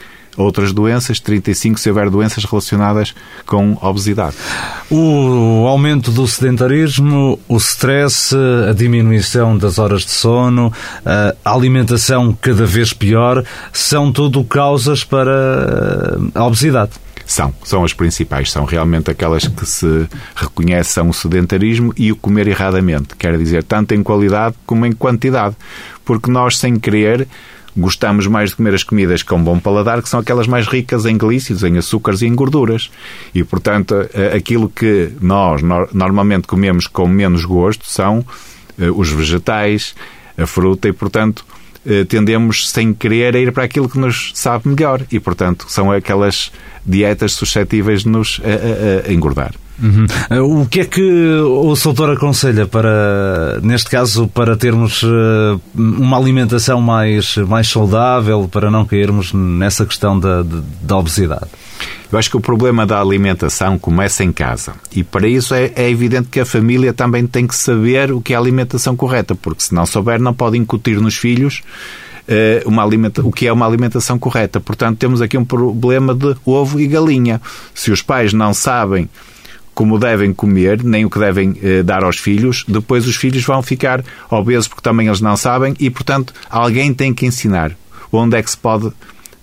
outras 0.43 0.73
doenças, 0.73 1.19
35 1.19 1.79
se 1.79 1.89
houver 1.89 2.09
doenças 2.09 2.43
relacionadas 2.43 3.13
com 3.45 3.77
obesidade. 3.81 4.35
O 4.89 5.65
aumento 5.67 6.11
do 6.11 6.27
sedentarismo, 6.27 7.39
o 7.47 7.57
stress, 7.57 8.35
a 8.67 8.73
diminuição 8.73 9.57
das 9.57 9.77
horas 9.77 10.03
de 10.03 10.11
sono, 10.11 10.71
a 11.05 11.51
alimentação 11.51 12.35
cada 12.41 12.65
vez 12.65 12.93
pior, 12.93 13.43
são 13.71 14.11
tudo 14.11 14.43
causas 14.43 15.03
para 15.03 16.17
a 16.33 16.45
obesidade. 16.45 16.91
São, 17.29 17.53
são 17.63 17.83
as 17.83 17.93
principais, 17.93 18.51
são 18.51 18.65
realmente 18.65 19.11
aquelas 19.11 19.47
que 19.47 19.63
se 19.63 20.07
reconhecem 20.35 21.07
o 21.07 21.13
sedentarismo 21.13 21.93
e 21.95 22.11
o 22.11 22.15
comer 22.15 22.47
erradamente, 22.47 23.15
quer 23.15 23.37
dizer, 23.37 23.63
tanto 23.63 23.93
em 23.93 24.01
qualidade 24.01 24.55
como 24.65 24.83
em 24.83 24.91
quantidade, 24.91 25.55
porque 26.03 26.31
nós, 26.31 26.57
sem 26.57 26.79
querer, 26.79 27.27
gostamos 27.75 28.27
mais 28.27 28.49
de 28.49 28.55
comer 28.55 28.73
as 28.73 28.83
comidas 28.83 29.23
com 29.23 29.41
bom 29.41 29.59
paladar, 29.59 30.01
que 30.01 30.09
são 30.09 30.19
aquelas 30.19 30.47
mais 30.47 30.67
ricas 30.67 31.05
em 31.05 31.17
glícidos, 31.17 31.63
em 31.63 31.77
açúcares 31.77 32.21
e 32.21 32.27
em 32.27 32.35
gorduras. 32.35 32.89
E, 33.33 33.43
portanto, 33.43 33.95
aquilo 34.35 34.69
que 34.69 35.11
nós 35.21 35.61
normalmente 35.93 36.47
comemos 36.47 36.87
com 36.87 37.07
menos 37.07 37.45
gosto 37.45 37.85
são 37.85 38.25
eh, 38.79 38.89
os 38.89 39.11
vegetais, 39.11 39.93
a 40.37 40.45
fruta 40.45 40.87
e, 40.87 40.93
portanto, 40.93 41.45
eh, 41.85 42.05
tendemos, 42.05 42.69
sem 42.69 42.93
querer, 42.93 43.35
a 43.35 43.39
ir 43.39 43.51
para 43.51 43.65
aquilo 43.65 43.89
que 43.89 43.99
nos 43.99 44.31
sabe 44.33 44.69
melhor. 44.69 45.01
E, 45.11 45.19
portanto, 45.19 45.65
são 45.67 45.91
aquelas 45.91 46.51
dietas 46.85 47.33
suscetíveis 47.33 48.03
de 48.03 48.09
nos 48.09 48.39
a, 48.43 49.07
a, 49.07 49.09
a 49.09 49.13
engordar. 49.13 49.53
Uhum. 49.81 50.61
O 50.61 50.65
que 50.65 50.81
é 50.81 50.85
que 50.85 51.01
o 51.01 51.75
Soutor 51.75 52.09
aconselha 52.11 52.67
para, 52.67 53.59
neste 53.61 53.89
caso, 53.89 54.27
para 54.27 54.55
termos 54.57 55.03
eh, 55.03 55.59
uma 55.73 56.17
alimentação 56.17 56.81
mais, 56.81 57.37
mais 57.37 57.67
saudável, 57.67 58.49
para 58.51 58.69
não 58.69 58.85
cairmos 58.85 59.33
nessa 59.33 59.85
questão 59.85 60.19
da, 60.19 60.43
da 60.81 60.97
obesidade? 60.97 61.47
Eu 62.11 62.17
acho 62.17 62.29
que 62.29 62.37
o 62.37 62.41
problema 62.41 62.85
da 62.85 62.99
alimentação 62.99 63.77
começa 63.77 64.23
em 64.23 64.31
casa. 64.31 64.73
E 64.91 65.03
para 65.03 65.27
isso 65.27 65.53
é, 65.53 65.71
é, 65.75 65.89
evidente 65.89 66.27
que 66.29 66.39
a 66.39 66.45
família 66.45 66.91
também 66.91 67.27
tem 67.27 67.45
que 67.45 67.55
saber 67.55 68.11
o 68.11 68.19
que 68.19 68.33
é 68.33 68.35
a 68.35 68.39
alimentação 68.39 68.95
correta, 68.95 69.35
porque 69.35 69.63
se 69.63 69.75
não 69.75 69.85
souber, 69.85 70.19
não 70.19 70.33
pode 70.33 70.57
incutir 70.57 70.99
nos 70.99 71.15
filhos 71.15 71.61
uh, 72.27 72.67
uma 72.67 72.83
alimenta 72.83 73.21
o 73.21 73.31
que 73.31 73.47
é 73.47 73.53
uma 73.53 73.65
alimentação 73.65 74.17
correta. 74.17 74.59
Portanto, 74.59 74.97
temos 74.97 75.21
aqui 75.21 75.37
um 75.37 75.45
problema 75.45 76.15
de 76.15 76.35
ovo 76.45 76.79
e 76.79 76.87
galinha. 76.87 77.39
Se 77.75 77.91
os 77.91 78.01
pais 78.01 78.33
não 78.33 78.55
sabem 78.55 79.07
como 79.79 79.97
devem 79.97 80.33
comer, 80.33 80.83
nem 80.83 81.05
o 81.05 81.09
que 81.09 81.17
devem 81.17 81.57
eh, 81.63 81.81
dar 81.83 82.03
aos 82.03 82.17
filhos, 82.17 82.65
depois 82.67 83.07
os 83.07 83.15
filhos 83.15 83.45
vão 83.45 83.63
ficar 83.63 84.03
obesos 84.29 84.67
porque 84.67 84.81
também 84.81 85.07
eles 85.07 85.21
não 85.21 85.37
sabem 85.37 85.73
e, 85.79 85.89
portanto, 85.89 86.33
alguém 86.49 86.93
tem 86.93 87.13
que 87.13 87.25
ensinar. 87.25 87.71
Onde 88.11 88.35
é 88.35 88.43
que 88.43 88.51
se 88.51 88.57
pode 88.57 88.91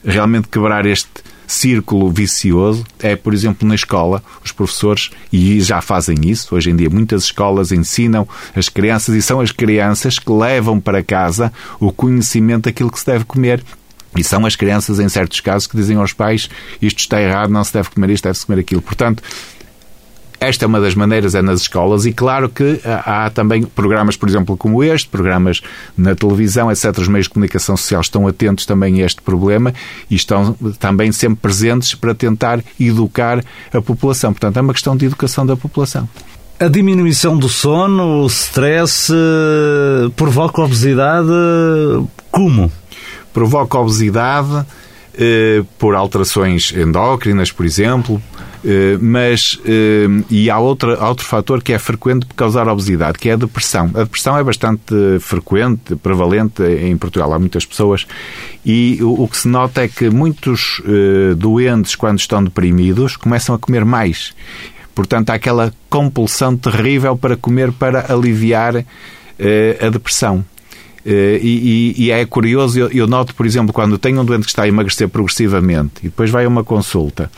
realmente 0.05 0.49
quebrar 0.49 0.85
este 0.85 1.09
círculo 1.47 2.11
vicioso? 2.11 2.85
É, 2.99 3.16
por 3.16 3.33
exemplo, 3.33 3.66
na 3.66 3.75
escola, 3.75 4.23
os 4.45 4.52
professores, 4.52 5.09
e 5.33 5.59
já 5.62 5.81
fazem 5.81 6.16
isso, 6.26 6.55
hoje 6.55 6.71
em 6.71 6.76
dia 6.76 6.90
muitas 6.90 7.25
escolas 7.25 7.73
ensinam 7.73 8.28
as 8.55 8.69
crianças 8.69 9.14
e 9.14 9.23
são 9.23 9.40
as 9.40 9.52
crianças 9.52 10.19
que 10.19 10.31
levam 10.31 10.78
para 10.78 11.02
casa 11.02 11.50
o 11.81 11.90
conhecimento 11.90 12.64
daquilo 12.64 12.93
que 12.93 13.00
se 13.00 13.07
deve 13.07 13.25
comer 13.25 13.64
e 14.14 14.25
são 14.25 14.45
as 14.47 14.57
crianças, 14.57 14.99
em 14.99 15.09
certos 15.09 15.40
casos, 15.40 15.66
que 15.66 15.76
dizem 15.76 15.97
aos 15.97 16.12
pais 16.12 16.49
isto 16.81 16.99
está 16.99 17.21
errado, 17.21 17.50
não 17.50 17.64
se 17.64 17.73
deve 17.73 17.90
comer 17.90 18.11
isto, 18.11 18.25
deve-se 18.25 18.47
comer 18.47 18.61
aquilo. 18.61 18.83
Portanto, 18.83 19.23
esta 20.40 20.64
é 20.64 20.66
uma 20.66 20.81
das 20.81 20.95
maneiras, 20.95 21.35
é 21.35 21.43
nas 21.43 21.62
escolas, 21.62 22.07
e 22.07 22.12
claro 22.12 22.49
que 22.49 22.81
há 22.85 23.31
também 23.31 23.62
programas, 23.62 24.16
por 24.16 24.28
exemplo, 24.28 24.57
como 24.57 24.83
este, 24.83 25.09
programas 25.09 25.62
na 25.97 26.14
televisão, 26.14 26.71
etc. 26.71 26.99
Os 26.99 27.09
meios 27.09 27.26
de 27.26 27.31
comunicação 27.31 27.76
social 27.76 28.00
estão 28.00 28.26
atentos 28.26 28.66
também 28.66 29.02
a 29.02 29.07
este 29.07 29.23
problema 29.23 29.73
e 30.11 30.14
estão 30.14 30.55
também 30.78 31.11
sempre 31.12 31.40
presentes 31.40 31.95
para 31.95 32.14
tentar 32.14 32.61
educar 32.78 33.43
a 33.73 33.81
população. 33.81 34.33
Portanto, 34.33 34.57
é 34.57 34.61
uma 34.61 34.73
questão 34.73 34.97
de 34.97 35.07
educação 35.07 35.47
da 35.47 35.57
população. 35.57 36.09
A 36.59 36.69
diminuição 36.69 37.37
do 37.37 37.50
sono, 37.50 38.23
o 38.23 38.26
stress, 38.26 39.12
provoca 40.16 40.62
obesidade 40.62 41.28
como? 42.31 42.73
Provoca 43.33 43.78
obesidade 43.78 44.64
eh, 45.19 45.62
por 45.78 45.95
alterações 45.95 46.73
endócrinas, 46.75 47.52
por 47.52 47.66
exemplo, 47.66 48.23
mas, 49.00 49.54
uh, 49.54 50.25
e 50.30 50.50
há, 50.50 50.58
outra, 50.58 50.96
há 50.96 51.08
outro 51.08 51.25
fator 51.25 51.62
que 51.62 51.73
é 51.73 51.78
frequente 51.78 52.26
por 52.26 52.35
causar 52.35 52.68
obesidade, 52.68 53.18
que 53.18 53.28
é 53.28 53.35
a 53.35 53.37
depressão. 53.37 53.90
A 53.94 54.02
depressão 54.02 54.37
é 54.37 54.42
bastante 54.42 54.94
frequente, 55.20 55.94
prevalente 55.96 56.62
em 56.62 56.96
Portugal. 56.96 57.32
Há 57.32 57.38
muitas 57.38 57.64
pessoas 57.64 58.06
e 58.64 58.99
o, 59.00 59.23
o 59.23 59.28
que 59.28 59.37
se 59.37 59.49
nota 59.49 59.82
é 59.82 59.88
que 59.88 60.11
muitos 60.11 60.80
uh, 60.80 61.35
doentes, 61.37 61.94
quando 61.94 62.18
estão 62.18 62.42
deprimidos, 62.42 63.16
começam 63.16 63.54
a 63.54 63.58
comer 63.58 63.85
mais. 63.85 64.35
Portanto, 64.94 65.30
há 65.30 65.35
aquela 65.35 65.73
compulsão 65.90 66.56
terrível 66.56 67.16
para 67.16 67.37
comer 67.37 67.70
para 67.70 68.12
aliviar 68.12 68.76
a 68.78 69.88
depressão. 69.90 70.44
Uh, 71.06 71.38
e, 71.40 71.94
e, 71.96 72.11
é 72.11 72.26
curioso, 72.26 72.80
eu, 72.80 72.90
eu, 72.90 73.06
noto, 73.06 73.32
por 73.32 73.46
exemplo, 73.46 73.73
quando 73.73 73.96
tenho 73.96 74.20
um 74.20 74.25
doente 74.25 74.42
que 74.42 74.50
está 74.50 74.64
a 74.64 74.68
emagrecer 74.68 75.08
progressivamente 75.08 76.00
e 76.00 76.08
depois 76.08 76.30
vai 76.30 76.44
a 76.44 76.49
uma 76.49 76.64
consulta 76.64 77.30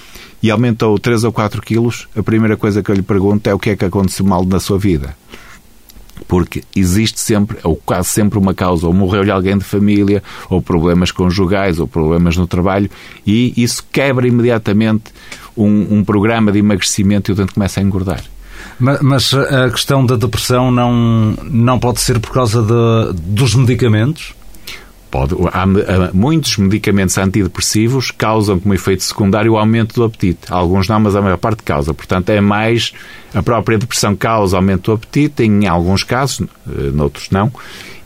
e 0.42 0.50
aumentou 0.50 0.98
3 0.98 1.24
ou 1.24 1.32
4 1.32 1.60
quilos, 1.62 2.08
a 2.16 2.22
primeira 2.22 2.56
coisa 2.56 2.82
que 2.82 2.90
eu 2.90 2.94
lhe 2.94 3.02
pergunto 3.02 3.48
é 3.48 3.54
o 3.54 3.58
que 3.58 3.70
é 3.70 3.76
que 3.76 3.84
aconteceu 3.84 4.24
mal 4.24 4.44
na 4.44 4.60
sua 4.60 4.78
vida. 4.78 5.16
Porque 6.26 6.62
existe 6.74 7.20
sempre, 7.20 7.58
ou 7.62 7.76
quase 7.76 8.08
sempre, 8.08 8.38
uma 8.38 8.52
causa, 8.52 8.86
ou 8.86 8.92
morreu-lhe 8.92 9.30
alguém 9.30 9.56
de 9.56 9.64
família, 9.64 10.22
ou 10.50 10.60
problemas 10.60 11.10
conjugais, 11.10 11.78
ou 11.78 11.86
problemas 11.86 12.36
no 12.36 12.46
trabalho, 12.46 12.90
e 13.26 13.52
isso 13.56 13.84
quebra 13.90 14.26
imediatamente 14.26 15.12
um, 15.56 15.98
um 15.98 16.04
programa 16.04 16.52
de 16.52 16.58
emagrecimento 16.58 17.30
e 17.30 17.32
o 17.32 17.34
doente 17.34 17.54
começa 17.54 17.80
a 17.80 17.82
engordar. 17.82 18.22
Mas, 18.78 19.00
mas, 19.00 19.34
a 19.34 19.70
questão 19.70 20.04
da 20.04 20.16
depressão 20.16 20.70
não, 20.70 21.36
não 21.44 21.78
pode 21.78 22.00
ser 22.00 22.18
por 22.20 22.30
causa 22.30 22.62
de, 22.62 23.12
dos 23.20 23.54
medicamentos? 23.54 24.34
Pode. 25.10 25.34
Há, 25.52 25.62
há, 25.62 26.12
muitos 26.12 26.56
medicamentos 26.58 27.16
antidepressivos 27.16 28.10
causam 28.10 28.60
como 28.60 28.74
efeito 28.74 29.02
secundário 29.02 29.52
o 29.52 29.58
aumento 29.58 29.94
do 29.94 30.04
apetite. 30.04 30.50
Alguns 30.50 30.88
não, 30.88 31.00
mas 31.00 31.16
a 31.16 31.22
maior 31.22 31.38
parte 31.38 31.62
causa. 31.62 31.94
Portanto, 31.94 32.28
é 32.30 32.40
mais 32.40 32.92
a 33.34 33.42
própria 33.42 33.78
depressão 33.78 34.14
causa 34.14 34.56
aumento 34.56 34.90
do 34.90 34.92
apetite, 34.92 35.42
em 35.42 35.66
alguns 35.66 36.04
casos, 36.04 36.46
eh, 36.68 36.90
noutros 36.92 37.30
não, 37.30 37.52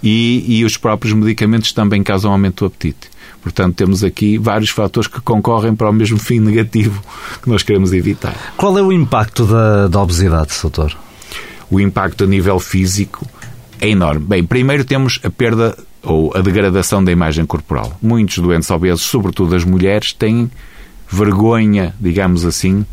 e, 0.03 0.59
e 0.59 0.65
os 0.65 0.77
próprios 0.77 1.15
medicamentos 1.15 1.73
também 1.73 2.03
causam 2.03 2.33
aumento 2.33 2.61
do 2.61 2.67
apetite. 2.67 3.11
Portanto, 3.43 3.75
temos 3.75 4.05
aqui 4.05 4.39
vários 4.39 4.71
fatores 4.71 5.09
que 5.09 5.21
concorrem 5.21 5.75
para 5.75 5.91
o 5.91 5.93
mesmo 5.93 6.19
fim 6.19 6.39
negativo 6.39 7.03
que 7.43 7.51
nós 7.51 7.65
queremos 7.65 7.93
evitar. 7.93 8.37
Qual 8.57 8.79
é 8.79 8.83
o 8.83 8.93
impacto 8.93 9.45
da, 9.45 9.89
da 9.89 10.01
obesidade, 10.01 10.53
doutor? 10.63 10.97
O 11.69 11.81
impacto 11.81 12.23
a 12.23 12.27
nível 12.27 12.61
físico 12.61 13.27
é 13.81 13.89
enorme. 13.89 14.25
Bem, 14.25 14.45
primeiro 14.45 14.85
temos 14.85 15.19
a 15.25 15.31
perda 15.31 15.77
ou 16.03 16.33
a 16.35 16.41
degradação 16.41 17.03
da 17.03 17.13
imagem 17.13 17.47
corporal. 17.47 17.97
Muitos 18.03 18.39
doentes 18.39 18.71
obesos, 18.71 19.03
sobretudo 19.03 19.55
as 19.55 19.65
mulheres, 19.65 20.13
têm 20.13 20.51
vergonha, 21.09 21.95
digamos 22.01 22.45
assim, 22.45 22.85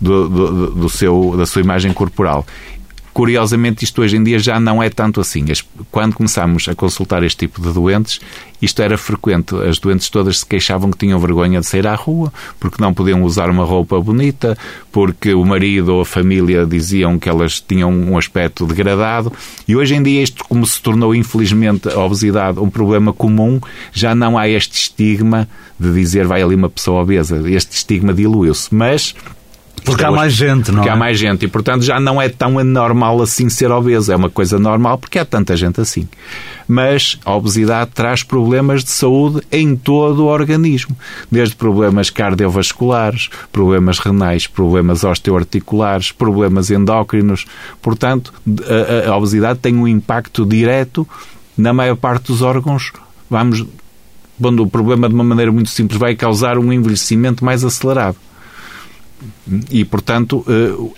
do, 0.00 0.28
do, 0.28 0.70
do 0.74 0.88
seu, 0.88 1.34
da 1.36 1.46
sua 1.46 1.62
imagem 1.62 1.92
corporal. 1.92 2.46
Curiosamente, 3.12 3.84
isto 3.84 4.02
hoje 4.02 4.16
em 4.16 4.22
dia 4.22 4.38
já 4.38 4.60
não 4.60 4.82
é 4.82 4.88
tanto 4.90 5.20
assim. 5.20 5.44
Quando 5.90 6.14
começámos 6.14 6.68
a 6.68 6.74
consultar 6.74 7.22
este 7.22 7.46
tipo 7.46 7.60
de 7.60 7.72
doentes, 7.72 8.20
isto 8.60 8.82
era 8.82 8.98
frequente. 8.98 9.54
As 9.56 9.78
doentes 9.78 10.08
todas 10.08 10.40
se 10.40 10.46
queixavam 10.46 10.90
que 10.90 10.98
tinham 10.98 11.18
vergonha 11.18 11.60
de 11.60 11.66
sair 11.66 11.86
à 11.86 11.94
rua, 11.94 12.32
porque 12.58 12.82
não 12.82 12.92
podiam 12.92 13.22
usar 13.22 13.50
uma 13.50 13.64
roupa 13.64 14.00
bonita, 14.00 14.56
porque 14.92 15.32
o 15.34 15.44
marido 15.44 15.94
ou 15.94 16.00
a 16.00 16.04
família 16.04 16.66
diziam 16.66 17.18
que 17.18 17.28
elas 17.28 17.60
tinham 17.60 17.90
um 17.90 18.16
aspecto 18.18 18.66
degradado. 18.66 19.32
E 19.66 19.76
hoje 19.76 19.94
em 19.94 20.02
dia, 20.02 20.22
isto, 20.22 20.44
como 20.44 20.66
se 20.66 20.80
tornou, 20.80 21.14
infelizmente, 21.14 21.88
a 21.88 21.98
obesidade 21.98 22.58
um 22.58 22.70
problema 22.70 23.12
comum, 23.12 23.60
já 23.92 24.14
não 24.14 24.36
há 24.36 24.48
este 24.48 24.74
estigma 24.74 25.48
de 25.78 25.92
dizer 25.92 26.26
vai 26.26 26.42
ali 26.42 26.54
uma 26.54 26.68
pessoa 26.68 27.02
obesa. 27.02 27.40
Este 27.48 27.76
estigma 27.76 28.12
diluiu-se. 28.12 28.74
Mas 28.74 29.14
porque 29.84 30.04
há 30.04 30.10
mais 30.10 30.32
gente, 30.32 30.70
não 30.70 30.76
porque 30.76 30.88
é? 30.88 30.92
há 30.92 30.96
mais 30.96 31.18
gente 31.18 31.44
e, 31.44 31.48
portanto, 31.48 31.82
já 31.82 31.98
não 31.98 32.20
é 32.20 32.28
tão 32.28 32.58
anormal 32.58 33.20
assim 33.22 33.48
ser 33.48 33.70
obeso. 33.70 34.12
É 34.12 34.16
uma 34.16 34.30
coisa 34.30 34.58
normal 34.58 34.98
porque 34.98 35.18
há 35.18 35.24
tanta 35.24 35.56
gente 35.56 35.80
assim. 35.80 36.08
Mas 36.66 37.18
a 37.24 37.34
obesidade 37.34 37.90
traz 37.94 38.22
problemas 38.22 38.84
de 38.84 38.90
saúde 38.90 39.42
em 39.50 39.74
todo 39.74 40.24
o 40.24 40.26
organismo. 40.26 40.96
Desde 41.30 41.56
problemas 41.56 42.10
cardiovasculares, 42.10 43.30
problemas 43.50 43.98
renais, 43.98 44.46
problemas 44.46 45.02
osteoarticulares, 45.02 46.12
problemas 46.12 46.70
endócrinos. 46.70 47.46
Portanto, 47.80 48.32
a, 49.06 49.10
a 49.10 49.16
obesidade 49.16 49.58
tem 49.58 49.74
um 49.76 49.88
impacto 49.88 50.44
direto 50.44 51.08
na 51.56 51.72
maior 51.72 51.96
parte 51.96 52.26
dos 52.26 52.42
órgãos. 52.42 52.92
Vamos, 53.30 53.64
quando 54.40 54.62
o 54.62 54.66
problema 54.66 55.08
de 55.08 55.14
uma 55.14 55.24
maneira 55.24 55.50
muito 55.50 55.70
simples 55.70 55.98
vai 55.98 56.14
causar 56.14 56.58
um 56.58 56.72
envelhecimento 56.72 57.44
mais 57.44 57.64
acelerado. 57.64 58.16
E, 59.70 59.84
portanto, 59.84 60.44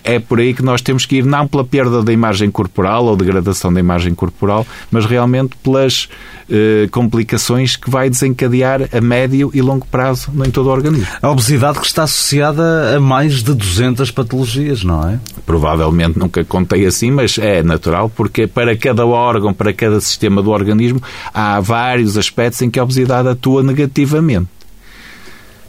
eh, 0.04 0.14
é 0.16 0.18
por 0.18 0.40
aí 0.40 0.52
que 0.52 0.62
nós 0.62 0.83
temos 0.83 1.06
que 1.06 1.16
ir, 1.16 1.24
não 1.24 1.46
pela 1.46 1.64
perda 1.64 2.02
da 2.02 2.12
imagem 2.12 2.50
corporal 2.50 3.04
ou 3.06 3.16
degradação 3.16 3.72
da 3.72 3.80
imagem 3.80 4.14
corporal, 4.14 4.66
mas 4.90 5.06
realmente 5.06 5.56
pelas 5.62 6.09
eh, 6.48 6.88
complicações 6.90 7.76
que 7.76 7.88
vai 7.88 8.11
desencadear 8.11 8.88
a 8.92 9.00
médio 9.00 9.50
e 9.54 9.62
longo 9.62 9.87
prazo 9.87 10.33
em 10.44 10.50
todo 10.50 10.66
o 10.66 10.70
organismo. 10.70 11.06
A 11.22 11.30
obesidade 11.30 11.78
que 11.78 11.87
está 11.87 12.02
associada 12.02 12.96
a 12.96 13.00
mais 13.00 13.42
de 13.42 13.54
200 13.54 14.11
patologias, 14.11 14.83
não 14.83 15.09
é? 15.09 15.20
Provavelmente 15.46 16.18
nunca 16.18 16.44
contei 16.44 16.87
assim, 16.87 17.11
mas 17.11 17.38
é 17.38 17.62
natural, 17.62 18.11
porque 18.11 18.46
para 18.46 18.76
cada 18.76 19.06
órgão, 19.06 19.54
para 19.54 19.72
cada 19.72 20.00
sistema 20.00 20.42
do 20.42 20.50
organismo, 20.50 21.00
há 21.33 21.61
vários 21.61 22.18
aspectos 22.18 22.61
em 22.62 22.70
que 22.70 22.80
a 22.80 22.83
obesidade 22.83 23.28
atua 23.28 23.62
negativamente. 23.62 24.48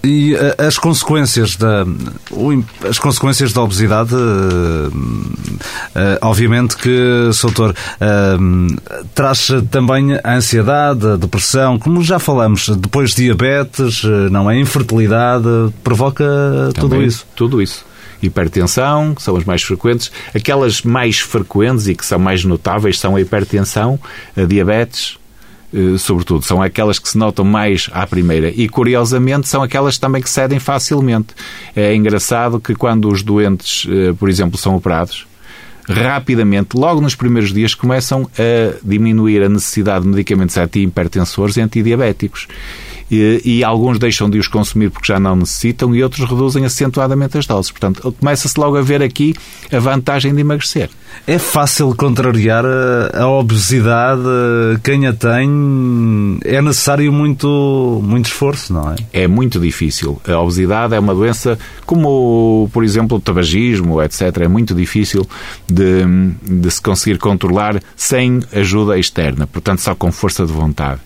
E 0.04 0.34
uh, 0.34 0.66
as 0.66 0.78
consequências 0.78 1.56
da 1.56 1.86
as 2.88 2.98
consequências 2.98 3.54
da 3.54 3.62
obesidade, 3.62 4.16
uh, 4.16 4.88
uh, 4.88 6.18
obviamente 6.22 6.76
que, 6.76 7.30
Soutor, 7.34 7.76
traz 9.14 9.50
também 9.70 10.18
a 10.24 10.36
ansiedade, 10.36 11.06
a 11.06 11.16
depressão, 11.16 11.78
como 11.78 12.02
já 12.04 12.18
falamos, 12.20 12.70
depois 12.70 13.14
diabetes, 13.14 14.04
não 14.32 14.50
é 14.50 14.60
infertilidade, 14.60 15.46
provoca 15.84 16.24
também, 16.74 16.90
tudo 16.90 17.02
isso. 17.04 17.26
Tudo 17.36 17.62
isso 17.62 17.92
hipertensão, 18.22 19.16
que 19.16 19.22
são 19.24 19.36
as 19.36 19.44
mais 19.44 19.64
frequentes. 19.64 20.12
Aquelas 20.36 20.82
mais 20.84 21.20
frequentes 21.20 21.88
e 21.88 21.96
que 21.96 22.06
são 22.06 22.20
mais 22.20 22.46
notáveis 22.46 23.00
são 23.00 23.16
a 23.16 23.22
hipertensão, 23.22 24.00
a 24.38 24.44
diabetes, 24.44 25.16
eh, 25.16 25.21
sobretudo, 25.98 26.44
são 26.44 26.62
aquelas 26.62 27.00
que 27.00 27.08
se 27.08 27.18
notam 27.18 27.46
mais 27.46 27.90
à 27.94 28.06
primeira. 28.06 28.50
E, 28.50 28.68
curiosamente, 28.68 29.48
são 29.48 29.64
aquelas 29.64 29.98
também 29.98 30.22
que 30.22 30.30
cedem 30.30 30.60
facilmente. 30.60 31.28
É 31.76 31.96
engraçado 31.96 32.60
que 32.60 32.76
quando 32.76 33.08
os 33.08 33.24
doentes, 33.24 33.88
eh, 33.90 34.14
por 34.14 34.30
exemplo, 34.30 34.58
são 34.58 34.76
operados, 34.76 35.26
rapidamente, 35.88 36.76
logo 36.76 37.02
nos 37.02 37.16
primeiros 37.16 37.54
dias, 37.54 37.74
começam 37.74 38.30
a 38.38 38.78
diminuir 38.84 39.44
a 39.44 39.50
necessidade 39.50 40.04
de 40.04 40.10
medicamentos 40.10 40.58
anti-hipertensores 40.58 41.58
e 41.58 41.62
antidiabéticos 41.62 42.48
e, 43.12 43.42
e, 43.44 43.64
alguns 43.64 44.00
deixam 44.00 44.30
de 44.30 44.40
os 44.40 44.48
consumir 44.48 44.90
porque 44.90 45.12
já 45.12 45.20
não 45.20 45.36
necessitam 45.36 45.94
e 45.94 46.02
outros 46.02 46.30
reduzem 46.30 46.64
acentuadamente 46.64 47.38
as 47.38 47.46
doses. 47.46 47.70
Portanto, 47.70 48.16
começa-se 48.18 48.58
logo 48.58 48.78
a 48.78 48.82
ver 48.82 49.04
aqui 49.04 49.36
a 49.70 49.80
vantagem 49.80 50.34
de 50.34 50.40
emagrecer. 50.40 50.90
É 51.28 51.38
fácil 51.38 51.94
contrariar 51.94 52.64
a 52.66 53.28
obesidade, 53.28 54.22
quem 54.82 55.06
a 55.08 55.14
tem, 55.14 56.40
é 56.46 56.62
necessário 56.62 57.12
muito, 57.12 58.02
muito 58.02 58.28
esforço, 58.28 58.74
não 58.74 58.92
é? 58.92 58.96
É 59.12 59.28
muito 59.28 59.60
difícil. 59.60 60.20
A 60.26 60.40
obesidade 60.40 60.96
é 60.96 61.00
uma 61.00 61.14
doença 61.14 61.60
como, 61.86 62.70
por 62.72 62.82
exemplo, 62.82 63.18
o 63.18 63.20
tabagismo, 63.20 64.02
etc. 64.02 64.38
É 64.38 64.48
muito 64.48 64.74
difícil 64.74 65.28
de, 65.68 66.06
de 66.42 66.72
se 66.72 66.82
conseguir 66.82 67.18
controlar 67.18 67.82
sem 67.96 68.40
ajuda 68.54 68.98
externa, 68.98 69.46
portanto, 69.46 69.80
só 69.80 69.94
com 69.94 70.12
força 70.14 70.46
de 70.46 70.54
vontade. 70.54 71.02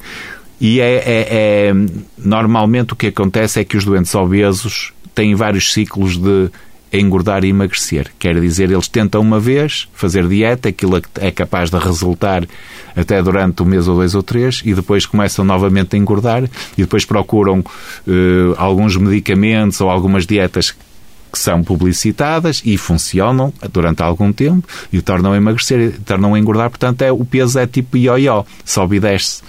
E 0.59 0.79
é, 0.79 0.95
é, 0.95 1.27
é, 1.29 1.73
normalmente 2.17 2.93
o 2.93 2.95
que 2.95 3.07
acontece 3.07 3.59
é 3.59 3.63
que 3.63 3.75
os 3.75 3.83
doentes 3.83 4.13
obesos 4.15 4.93
têm 5.13 5.35
vários 5.35 5.73
ciclos 5.73 6.17
de 6.17 6.49
engordar 6.93 7.43
e 7.43 7.49
emagrecer. 7.49 8.11
Quer 8.17 8.39
dizer, 8.39 8.71
eles 8.71 8.87
tentam 8.87 9.21
uma 9.21 9.39
vez 9.39 9.87
fazer 9.93 10.27
dieta, 10.27 10.69
aquilo 10.69 11.01
é 11.15 11.31
capaz 11.31 11.69
de 11.69 11.77
resultar 11.77 12.45
até 12.95 13.21
durante 13.21 13.61
um 13.63 13.65
mês 13.65 13.87
ou 13.87 13.95
dois 13.95 14.15
ou 14.15 14.23
três, 14.23 14.61
e 14.63 14.73
depois 14.73 15.05
começam 15.05 15.43
novamente 15.43 15.95
a 15.95 15.99
engordar, 15.99 16.43
e 16.77 16.81
depois 16.81 17.03
procuram 17.03 17.59
uh, 17.59 18.55
alguns 18.57 18.95
medicamentos 18.95 19.81
ou 19.81 19.89
algumas 19.89 20.25
dietas 20.25 20.71
que 20.71 21.39
são 21.39 21.61
publicitadas 21.61 22.61
e 22.63 22.77
funcionam 22.77 23.53
durante 23.73 24.01
algum 24.01 24.31
tempo 24.31 24.65
e 24.93 25.01
tornam 25.01 25.33
a 25.33 25.37
emagrecer, 25.37 25.99
tornam 26.05 26.33
a 26.33 26.39
engordar, 26.39 26.69
portanto 26.69 27.01
é, 27.01 27.11
o 27.11 27.25
peso 27.25 27.59
é 27.59 27.67
tipo 27.67 27.97
ioió, 27.97 28.43
sobe 28.63 28.97
e 28.97 28.99
desce. 29.01 29.41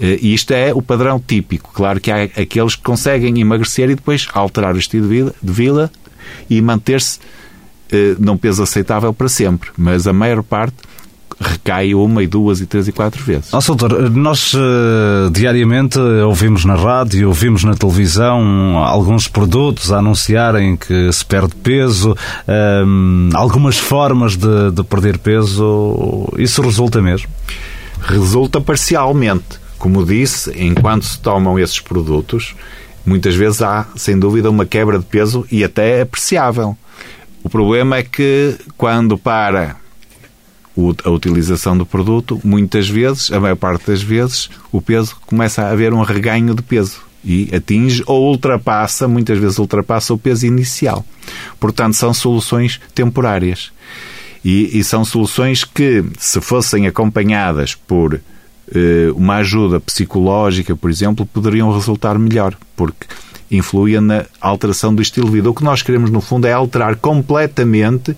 Eh, 0.00 0.18
e 0.22 0.34
isto 0.34 0.52
é 0.52 0.72
o 0.72 0.80
padrão 0.80 1.22
típico. 1.24 1.70
Claro 1.72 2.00
que 2.00 2.10
há 2.10 2.22
aqueles 2.22 2.74
que 2.74 2.82
conseguem 2.82 3.40
emagrecer 3.40 3.90
e 3.90 3.94
depois 3.94 4.26
alterar 4.32 4.74
o 4.74 4.78
estilo 4.78 5.08
de 5.08 5.14
vida, 5.14 5.34
de 5.42 5.52
vida 5.52 5.92
e 6.48 6.60
manter-se 6.60 7.18
eh, 7.92 8.16
num 8.18 8.36
peso 8.36 8.62
aceitável 8.62 9.12
para 9.12 9.28
sempre. 9.28 9.70
Mas 9.76 10.06
a 10.06 10.12
maior 10.12 10.42
parte 10.42 10.76
recai 11.40 11.94
uma 11.94 12.22
e 12.22 12.26
duas 12.26 12.60
e 12.60 12.66
três 12.66 12.86
e 12.86 12.92
quatro 12.92 13.22
vezes. 13.24 13.50
Nossa, 13.50 13.74
doutor, 13.74 14.10
nós 14.10 14.52
uh, 14.52 15.30
diariamente 15.32 15.98
ouvimos 15.98 16.66
na 16.66 16.74
rádio, 16.74 17.28
ouvimos 17.28 17.64
na 17.64 17.74
televisão 17.74 18.76
alguns 18.76 19.26
produtos 19.26 19.90
a 19.90 19.98
anunciarem 19.98 20.76
que 20.76 21.10
se 21.10 21.24
perde 21.24 21.54
peso, 21.56 22.14
um, 22.86 23.30
algumas 23.32 23.78
formas 23.78 24.36
de, 24.36 24.70
de 24.70 24.84
perder 24.84 25.16
peso. 25.16 26.28
Isso 26.36 26.60
resulta 26.60 27.00
mesmo? 27.00 27.28
Resulta 28.02 28.60
parcialmente. 28.60 29.60
Como 29.80 30.04
disse, 30.04 30.52
enquanto 30.62 31.06
se 31.06 31.18
tomam 31.18 31.58
esses 31.58 31.80
produtos, 31.80 32.54
muitas 33.04 33.34
vezes 33.34 33.62
há, 33.62 33.86
sem 33.96 34.18
dúvida, 34.18 34.50
uma 34.50 34.66
quebra 34.66 34.98
de 34.98 35.06
peso 35.06 35.46
e 35.50 35.64
até 35.64 36.02
apreciável. 36.02 36.76
O 37.42 37.48
problema 37.48 37.96
é 37.96 38.02
que 38.02 38.58
quando 38.76 39.16
para 39.16 39.76
a 41.02 41.10
utilização 41.10 41.78
do 41.78 41.86
produto, 41.86 42.38
muitas 42.44 42.90
vezes, 42.90 43.32
a 43.32 43.40
maior 43.40 43.56
parte 43.56 43.86
das 43.86 44.02
vezes, 44.02 44.50
o 44.70 44.82
peso 44.82 45.16
começa 45.24 45.62
a 45.62 45.70
haver 45.70 45.94
um 45.94 46.02
reganho 46.02 46.54
de 46.54 46.60
peso 46.60 47.00
e 47.24 47.48
atinge 47.50 48.02
ou 48.04 48.28
ultrapassa, 48.28 49.08
muitas 49.08 49.38
vezes 49.38 49.58
ultrapassa 49.58 50.12
o 50.12 50.18
peso 50.18 50.44
inicial. 50.44 51.06
Portanto, 51.58 51.94
são 51.94 52.12
soluções 52.12 52.78
temporárias. 52.94 53.72
E, 54.44 54.78
e 54.78 54.84
são 54.84 55.06
soluções 55.06 55.64
que, 55.64 56.04
se 56.18 56.38
fossem 56.38 56.86
acompanhadas 56.86 57.74
por 57.74 58.20
uma 59.16 59.36
ajuda 59.36 59.80
psicológica, 59.80 60.76
por 60.76 60.90
exemplo, 60.90 61.26
poderiam 61.26 61.72
resultar 61.72 62.18
melhor, 62.18 62.54
porque 62.76 63.06
influem 63.50 64.00
na 64.00 64.26
alteração 64.40 64.94
do 64.94 65.02
estilo 65.02 65.26
de 65.26 65.32
vida. 65.32 65.50
O 65.50 65.54
que 65.54 65.64
nós 65.64 65.82
queremos, 65.82 66.10
no 66.10 66.20
fundo, 66.20 66.46
é 66.46 66.52
alterar 66.52 66.96
completamente 66.96 68.16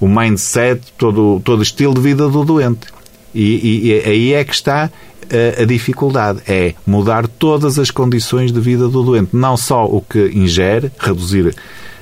o 0.00 0.06
mindset, 0.06 0.92
todo, 0.98 1.40
todo 1.42 1.60
o 1.60 1.62
estilo 1.62 1.94
de 1.94 2.00
vida 2.00 2.28
do 2.28 2.44
doente. 2.44 2.86
E, 3.34 3.42
e, 3.42 3.86
e 3.88 4.00
aí 4.00 4.32
é 4.34 4.44
que 4.44 4.54
está 4.54 4.90
a, 5.30 5.62
a, 5.62 5.64
dificuldade, 5.64 6.40
é 6.46 6.74
mudar 6.86 7.26
todas 7.26 7.78
as 7.78 7.90
condições 7.90 8.52
de 8.52 8.60
vida 8.60 8.88
do 8.88 9.02
doente. 9.02 9.30
Não 9.34 9.56
só 9.56 9.84
o 9.84 10.00
que 10.00 10.30
ingere, 10.34 10.92
reduzir 10.98 11.54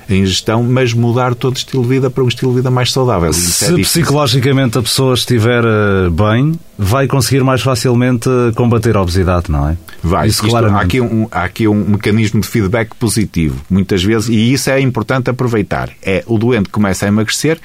a 0.09 0.13
ingestão, 0.13 0.63
mas 0.63 0.93
mudar 0.93 1.33
todo 1.33 1.55
o 1.55 1.57
estilo 1.57 1.83
de 1.83 1.89
vida 1.89 2.09
para 2.09 2.23
um 2.23 2.27
estilo 2.27 2.51
de 2.51 2.57
vida 2.57 2.71
mais 2.71 2.91
saudável. 2.91 3.29
É 3.29 3.33
Se 3.33 3.73
é 3.73 3.77
psicologicamente 3.77 4.77
a 4.77 4.81
pessoa 4.81 5.13
estiver 5.13 5.63
eh, 5.63 6.09
bem, 6.09 6.59
vai 6.77 7.07
conseguir 7.07 7.43
mais 7.43 7.61
facilmente 7.61 8.29
combater 8.55 8.95
a 8.95 9.01
obesidade, 9.01 9.51
não 9.51 9.69
é? 9.69 9.77
Vai. 10.03 10.27
Isso, 10.27 10.45
Isto, 10.45 10.57
há, 10.57 10.81
aqui 10.81 11.01
um, 11.01 11.27
há 11.31 11.43
aqui 11.43 11.67
um 11.67 11.75
mecanismo 11.75 12.41
de 12.41 12.47
feedback 12.47 12.95
positivo, 12.95 13.59
muitas 13.69 14.03
vezes, 14.03 14.29
e 14.29 14.53
isso 14.53 14.69
é 14.69 14.79
importante 14.79 15.29
aproveitar. 15.29 15.89
É 16.03 16.23
o 16.27 16.37
doente 16.37 16.69
começa 16.69 17.05
a 17.05 17.07
emagrecer, 17.07 17.59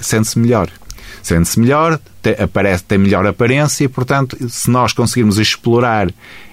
sente-se 0.00 0.38
melhor. 0.38 0.68
Sente-se 1.22 1.60
melhor, 1.60 1.98
tem, 2.22 2.34
aparece, 2.38 2.84
tem 2.84 2.96
melhor 2.96 3.26
aparência 3.26 3.84
e, 3.84 3.88
portanto, 3.88 4.36
se 4.48 4.70
nós 4.70 4.92
conseguirmos 4.92 5.38
explorar 5.38 6.08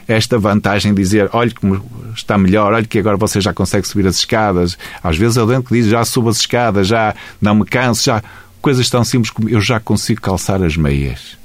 esta 0.08 0.38
vantagem 0.38 0.94
de 0.94 1.02
dizer, 1.02 1.30
olhe 1.34 1.52
como 1.52 1.84
está 2.16 2.38
melhor, 2.38 2.74
olhe 2.74 2.86
que 2.86 3.00
agora 3.00 3.18
você 3.18 3.42
já 3.42 3.54
consegue 3.54 3.88
subir 3.88 4.08
as 4.08 4.18
escadas. 4.18 4.78
Às 5.04 5.18
vezes 5.18 5.38
o 5.38 5.46
doente 5.46 5.68
que 5.68 5.74
diz, 5.74 5.88
já 5.88 6.04
subo 6.06 6.30
as 6.30 6.38
escadas, 6.38 6.88
já 6.88 7.16
não 7.42 7.56
me 7.56 7.66
canso, 7.66 8.04
já... 8.04 8.24
Coisas 8.62 8.90
tão 8.90 9.04
simples 9.04 9.30
como 9.30 9.48
eu 9.48 9.62
já 9.62 9.80
consigo 9.80 10.20
calçar 10.22 10.64
as 10.64 10.76
meias. 10.76 11.38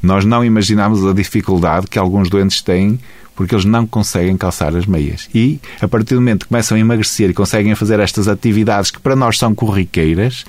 Nós 0.00 0.24
não 0.24 0.44
imaginamos 0.44 1.04
a 1.04 1.12
dificuldade 1.12 1.88
que 1.88 1.98
alguns 1.98 2.30
doentes 2.30 2.62
têm 2.62 3.00
porque 3.34 3.54
eles 3.54 3.64
não 3.64 3.86
conseguem 3.86 4.36
calçar 4.36 4.74
as 4.76 4.86
meias. 4.86 5.28
E, 5.34 5.60
a 5.80 5.88
partir 5.88 6.14
do 6.14 6.20
momento 6.20 6.42
que 6.44 6.48
começam 6.48 6.76
a 6.76 6.80
emagrecer 6.80 7.30
e 7.30 7.34
conseguem 7.34 7.74
fazer 7.74 8.00
estas 8.00 8.28
atividades 8.28 8.90
que 8.90 9.00
para 9.00 9.16
nós 9.16 9.38
são 9.38 9.54
corriqueiras, 9.54 10.44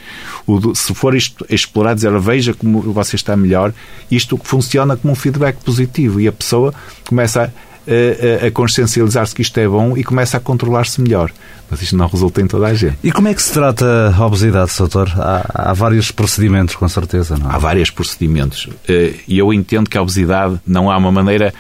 se 0.74 0.94
for 0.94 1.16
explorar, 1.50 1.94
dizer 1.96 2.18
veja 2.20 2.54
como 2.54 2.82
você 2.82 3.16
está 3.16 3.36
melhor, 3.36 3.74
isto 4.10 4.40
funciona 4.44 4.96
como 4.96 5.14
um 5.14 5.16
feedback 5.16 5.58
positivo 5.64 6.20
e 6.20 6.28
a 6.28 6.32
pessoa 6.32 6.74
começa 7.08 7.52
a, 7.88 8.44
a, 8.44 8.48
a 8.48 8.52
consciencializar-se 8.52 9.34
que 9.34 9.42
isto 9.42 9.58
é 9.60 9.68
bom 9.68 9.98
e 9.98 10.04
começa 10.04 10.38
a 10.38 10.40
controlar-se 10.40 11.02
melhor. 11.02 11.32
Mas 11.70 11.82
isto 11.82 11.98
não 11.98 12.08
resulta 12.08 12.42
em 12.42 12.48
toda 12.48 12.68
a 12.68 12.74
gente. 12.74 12.98
E 13.04 13.12
como 13.12 13.28
é 13.28 13.34
que 13.34 13.42
se 13.42 13.52
trata 13.52 14.14
a 14.16 14.26
obesidade, 14.26 14.72
doutor? 14.78 15.12
Há, 15.16 15.70
há 15.70 15.74
vários 15.74 16.12
procedimentos, 16.12 16.76
com 16.76 16.88
certeza, 16.88 17.38
não 17.38 17.50
é? 17.50 17.56
Há 17.56 17.58
vários 17.58 17.90
procedimentos. 17.90 18.70
Eh, 18.88 19.16
E 19.28 19.38
eu 19.40 19.52
entendo 19.52 19.90
que 19.90 19.98
a 19.98 20.02
obesidade 20.02 20.60
não 20.66 20.92
há 20.92 20.98
uma 20.98 21.12
maneira 21.12 21.54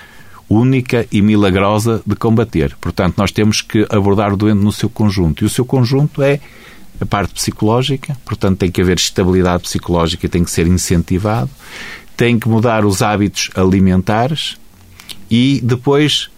única 0.49 1.07
e 1.11 1.21
milagrosa 1.21 2.01
de 2.05 2.15
combater. 2.15 2.75
Portanto, 2.79 3.15
nós 3.17 3.31
temos 3.31 3.61
que 3.61 3.85
abordar 3.89 4.33
o 4.33 4.37
doente 4.37 4.63
no 4.63 4.71
seu 4.71 4.89
conjunto. 4.89 5.43
E 5.43 5.45
o 5.45 5.49
seu 5.49 5.65
conjunto 5.65 6.21
é 6.21 6.39
a 6.99 7.05
parte 7.05 7.33
psicológica, 7.33 8.15
portanto, 8.23 8.59
tem 8.59 8.71
que 8.71 8.81
haver 8.81 8.97
estabilidade 8.97 9.63
psicológica, 9.63 10.29
tem 10.29 10.43
que 10.43 10.51
ser 10.51 10.65
incentivado, 10.65 11.49
tem 12.15 12.39
que 12.39 12.47
mudar 12.47 12.85
os 12.85 13.01
hábitos 13.01 13.49
alimentares 13.53 14.57
e 15.29 15.59
depois 15.61 16.29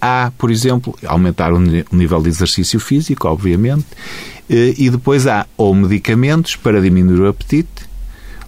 há, 0.00 0.32
por 0.38 0.50
exemplo, 0.50 0.96
aumentar 1.06 1.52
o 1.52 1.58
nível 1.58 2.22
de 2.22 2.28
exercício 2.28 2.80
físico, 2.80 3.28
obviamente, 3.28 3.86
eh, 4.48 4.74
e 4.76 4.90
depois 4.90 5.26
há 5.26 5.46
ou 5.56 5.74
medicamentos 5.74 6.56
para 6.56 6.80
diminuir 6.80 7.20
o 7.20 7.28
apetite 7.28 7.88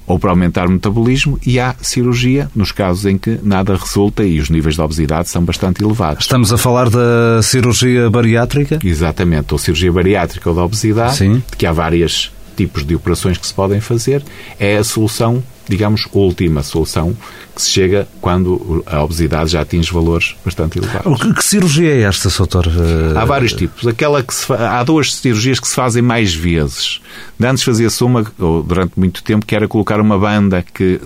ou 0.07 0.19
para 0.19 0.31
aumentar 0.31 0.67
o 0.67 0.71
metabolismo 0.71 1.39
e 1.45 1.59
há 1.59 1.75
cirurgia 1.81 2.49
nos 2.55 2.73
casos 2.73 3.07
em 3.07 3.19
que 3.19 3.39
nada 3.43 3.77
resulta 3.77 4.25
e 4.25 4.39
os 4.39 4.49
níveis 4.49 4.77
de 4.77 4.81
obesidade 4.81 5.29
são 5.29 5.45
bastante 5.45 5.83
elevados. 5.83 6.25
Estamos 6.25 6.53
a 6.53 6.59
falar 6.59 6.89
da 6.89 7.43
cirurgia 7.43 8.09
bariátrica? 8.09 8.79
Exatamente, 8.85 9.53
ou 9.53 9.59
cirurgia 9.59 9.93
bariátrica 9.93 10.49
ou 10.49 10.55
da 10.55 10.65
obesidade, 10.65 11.17
Sim. 11.17 11.43
que 11.59 11.67
há 11.67 11.73
vários 11.73 12.33
tipos 12.57 12.85
de 12.85 12.95
operações 12.95 13.37
que 13.37 13.47
se 13.47 13.53
podem 13.53 13.81
fazer, 13.81 14.23
é 14.59 14.77
a 14.79 14.85
solução 14.85 15.43
digamos, 15.69 16.09
última 16.13 16.63
solução 16.63 17.17
que 17.55 17.63
se 17.63 17.71
chega 17.71 18.07
quando 18.21 18.85
a 18.87 19.03
obesidade 19.03 19.51
já 19.51 19.63
atinge 19.63 19.93
valores 19.93 20.37
bastante 20.45 20.79
elevados. 20.79 21.21
Que, 21.21 21.35
que 21.35 21.45
cirurgia 21.45 21.91
é 21.91 22.03
esta, 22.03 22.29
doutor? 22.29 22.69
Há 23.17 23.25
vários 23.25 23.53
tipos. 23.53 23.87
Aquela 23.87 24.23
que 24.23 24.35
se, 24.35 24.53
há 24.53 24.83
duas 24.85 25.15
cirurgias 25.15 25.59
que 25.59 25.67
se 25.67 25.75
fazem 25.75 26.03
mais 26.03 26.35
vezes. 26.35 27.01
Antes 27.41 27.65
fazia-se 27.65 28.03
uma, 28.05 28.25
durante 28.39 28.93
muito 28.97 29.23
tempo, 29.23 29.47
que 29.47 29.55
era 29.55 29.67
colocar 29.67 30.01
uma 30.01 30.19
banda 30.19 30.65
que 30.75 31.01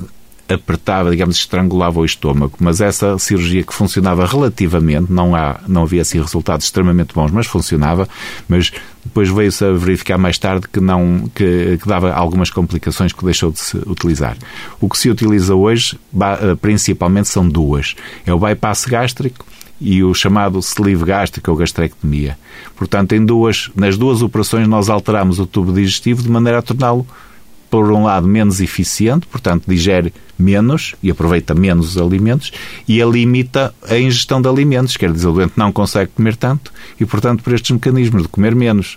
apertava, 0.53 1.11
digamos, 1.11 1.37
estrangulava 1.37 2.01
o 2.01 2.05
estômago. 2.05 2.55
Mas 2.59 2.81
essa 2.81 3.19
cirurgia 3.19 3.63
que 3.63 3.73
funcionava 3.73 4.27
relativamente, 4.27 5.11
não, 5.11 5.35
há, 5.35 5.61
não 5.67 5.83
havia 5.83 6.03
assim 6.03 6.21
resultados 6.21 6.67
extremamente 6.67 7.15
bons, 7.15 7.31
mas 7.31 7.47
funcionava, 7.47 8.09
mas 8.49 8.73
depois 9.05 9.29
veio-se 9.29 9.65
a 9.65 9.73
verificar 9.73 10.19
mais 10.19 10.39
tarde 10.39 10.67
que, 10.71 10.81
não, 10.81 11.31
que, 11.35 11.79
que, 11.81 11.89
dava 11.89 12.13
algumas 12.13 12.51
complicações 12.51 13.13
que 13.13 13.25
deixou 13.25 13.51
de 13.51 13.61
se 13.61 13.77
utilizar. 13.87 14.37
O 14.81 14.89
que 14.89 14.99
se 14.99 15.09
utiliza 15.09 15.55
hoje, 15.55 15.99
eh, 16.15 16.55
principalmente, 16.61 17.29
são 17.29 17.49
duas. 17.49 17.95
É 18.27 18.33
o 18.33 18.39
bypass 18.39 18.85
gástrico 18.85 19.47
e 19.81 20.05
o 20.05 20.13
chamado 20.13 20.59
sleeve 20.59 21.05
gástrico 21.05 21.51
ou 21.51 21.57
gastrectomia. 21.57 22.37
Portanto, 22.77 23.15
em 23.15 23.25
duas, 23.25 23.71
nas 23.75 23.97
duas 23.97 24.21
operações 24.21 24.69
nós 24.69 24.91
alteramos 24.91 25.39
o 25.39 25.47
tubo 25.47 25.73
digestivo 25.73 26.23
de 26.23 26.31
maneira 26.31 26.59
a 26.59 26.63
torná-lo 26.63 27.07
por 27.71 27.91
um 27.93 28.05
lado, 28.05 28.27
menos 28.27 28.61
eficiente, 28.61 29.27
portanto, 29.27 29.65
digere 29.67 30.13
menos 30.37 30.95
e 31.03 31.11
aproveita 31.11 31.55
menos 31.55 31.97
os 31.97 32.03
alimentos 32.03 32.51
e 32.89 33.01
limita 33.03 33.73
a 33.89 33.97
ingestão 33.97 34.43
de 34.43 34.49
alimentos, 34.49 34.97
quer 34.97 35.13
dizer, 35.13 35.29
o 35.29 35.33
doente 35.33 35.53
não 35.57 35.71
consegue 35.71 36.11
comer 36.15 36.37
tanto 36.37 36.73
e, 36.99 37.07
portanto, 37.07 37.43
por 37.43 37.53
estes 37.53 37.71
mecanismos 37.71 38.23
de 38.23 38.29
comer 38.29 38.55
menos 38.55 38.97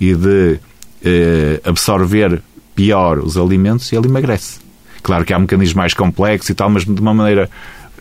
e 0.00 0.14
de 0.14 0.58
eh, 1.04 1.60
absorver 1.64 2.42
pior 2.74 3.18
os 3.18 3.36
alimentos, 3.36 3.92
ele 3.92 4.08
emagrece. 4.08 4.60
Claro 5.02 5.24
que 5.24 5.32
há 5.32 5.38
mecanismos 5.38 5.74
mais 5.74 5.94
complexos 5.94 6.50
e 6.50 6.54
tal, 6.54 6.68
mas 6.68 6.84
de 6.84 7.00
uma 7.00 7.14
maneira 7.14 7.48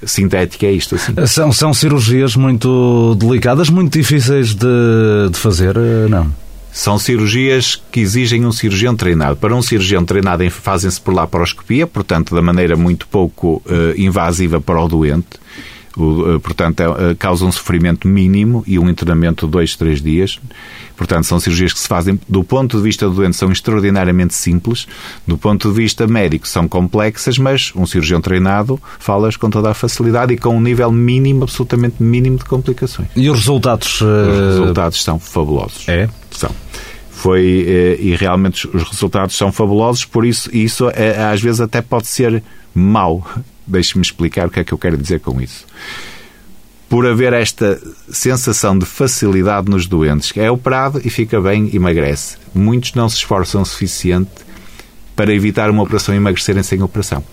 sintética 0.03 0.65
é 0.65 0.71
isto. 0.71 0.95
Assim. 0.95 1.13
São, 1.27 1.51
são 1.51 1.73
cirurgias 1.73 2.35
muito 2.35 3.15
delicadas, 3.15 3.69
muito 3.69 3.93
difíceis 3.97 4.53
de, 4.53 5.29
de 5.31 5.37
fazer, 5.37 5.77
eh, 5.77 6.07
não? 6.09 6.31
São 6.71 6.97
cirurgias 6.97 7.81
que 7.91 7.99
exigem 7.99 8.45
um 8.45 8.51
cirurgião 8.51 8.95
treinado. 8.95 9.35
Para 9.35 9.55
um 9.55 9.61
cirurgião 9.61 10.05
treinado, 10.05 10.49
fazem-se 10.49 11.01
por 11.01 11.13
laparoscopia, 11.13 11.85
portanto, 11.85 12.33
da 12.33 12.41
maneira 12.41 12.77
muito 12.77 13.07
pouco 13.07 13.61
uh, 13.65 13.99
invasiva 13.99 14.61
para 14.61 14.81
o 14.81 14.87
doente. 14.87 15.27
O, 15.95 16.35
uh, 16.35 16.39
portanto, 16.39 16.81
uh, 16.81 17.15
causa 17.17 17.45
um 17.45 17.51
sofrimento 17.51 18.07
mínimo 18.07 18.63
e 18.65 18.79
um 18.79 18.89
internamento 18.89 19.45
de 19.45 19.51
dois, 19.51 19.75
três 19.75 20.01
dias. 20.01 20.39
Portanto, 20.95 21.25
são 21.25 21.39
cirurgias 21.39 21.73
que 21.73 21.79
se 21.79 21.87
fazem, 21.87 22.19
do 22.29 22.43
ponto 22.43 22.77
de 22.77 22.83
vista 22.83 23.07
do 23.07 23.15
doente, 23.15 23.35
são 23.35 23.51
extraordinariamente 23.51 24.33
simples. 24.33 24.87
Do 25.27 25.37
ponto 25.37 25.69
de 25.69 25.75
vista 25.75 26.07
médico, 26.07 26.47
são 26.47 26.67
complexas, 26.67 27.37
mas 27.37 27.71
um 27.75 27.85
cirurgião 27.85 28.21
treinado 28.21 28.79
fala-as 28.99 29.35
com 29.35 29.49
toda 29.49 29.71
a 29.71 29.73
facilidade 29.73 30.33
e 30.33 30.37
com 30.37 30.55
um 30.55 30.61
nível 30.61 30.91
mínimo, 30.91 31.43
absolutamente 31.43 32.01
mínimo 32.01 32.37
de 32.37 32.45
complicações. 32.45 33.09
E 33.15 33.29
os 33.29 33.39
resultados? 33.39 34.01
Os 34.01 34.59
resultados 34.59 35.03
são 35.03 35.19
fabulosos. 35.19 35.87
É? 35.89 36.07
São 36.31 36.51
foi 37.21 37.65
eh, 37.67 37.97
e 38.01 38.15
realmente 38.15 38.67
os 38.67 38.81
resultados 38.83 39.35
são 39.37 39.51
fabulosos, 39.51 40.05
por 40.05 40.25
isso 40.25 40.49
isso 40.51 40.89
é, 40.89 41.23
às 41.23 41.39
vezes 41.39 41.61
até 41.61 41.79
pode 41.79 42.07
ser 42.07 42.41
mau. 42.73 43.23
Deixe-me 43.71 44.01
explicar 44.01 44.47
o 44.47 44.51
que 44.51 44.59
é 44.59 44.63
que 44.65 44.73
eu 44.73 44.77
quero 44.77 44.97
dizer 44.97 45.21
com 45.21 45.39
isso. 45.39 45.65
Por 46.89 47.07
haver 47.07 47.31
esta 47.31 47.81
sensação 48.09 48.77
de 48.77 48.85
facilidade 48.85 49.71
nos 49.71 49.87
doentes, 49.87 50.33
é 50.35 50.51
operado 50.51 51.01
e 51.05 51.09
fica 51.09 51.39
bem, 51.39 51.73
emagrece. 51.73 52.35
Muitos 52.53 52.93
não 52.93 53.07
se 53.07 53.15
esforçam 53.15 53.61
o 53.61 53.65
suficiente 53.65 54.29
para 55.15 55.33
evitar 55.33 55.69
uma 55.69 55.83
operação 55.83 56.13
e 56.13 56.17
emagrecerem 56.17 56.63
sem 56.63 56.81
operação. 56.81 57.23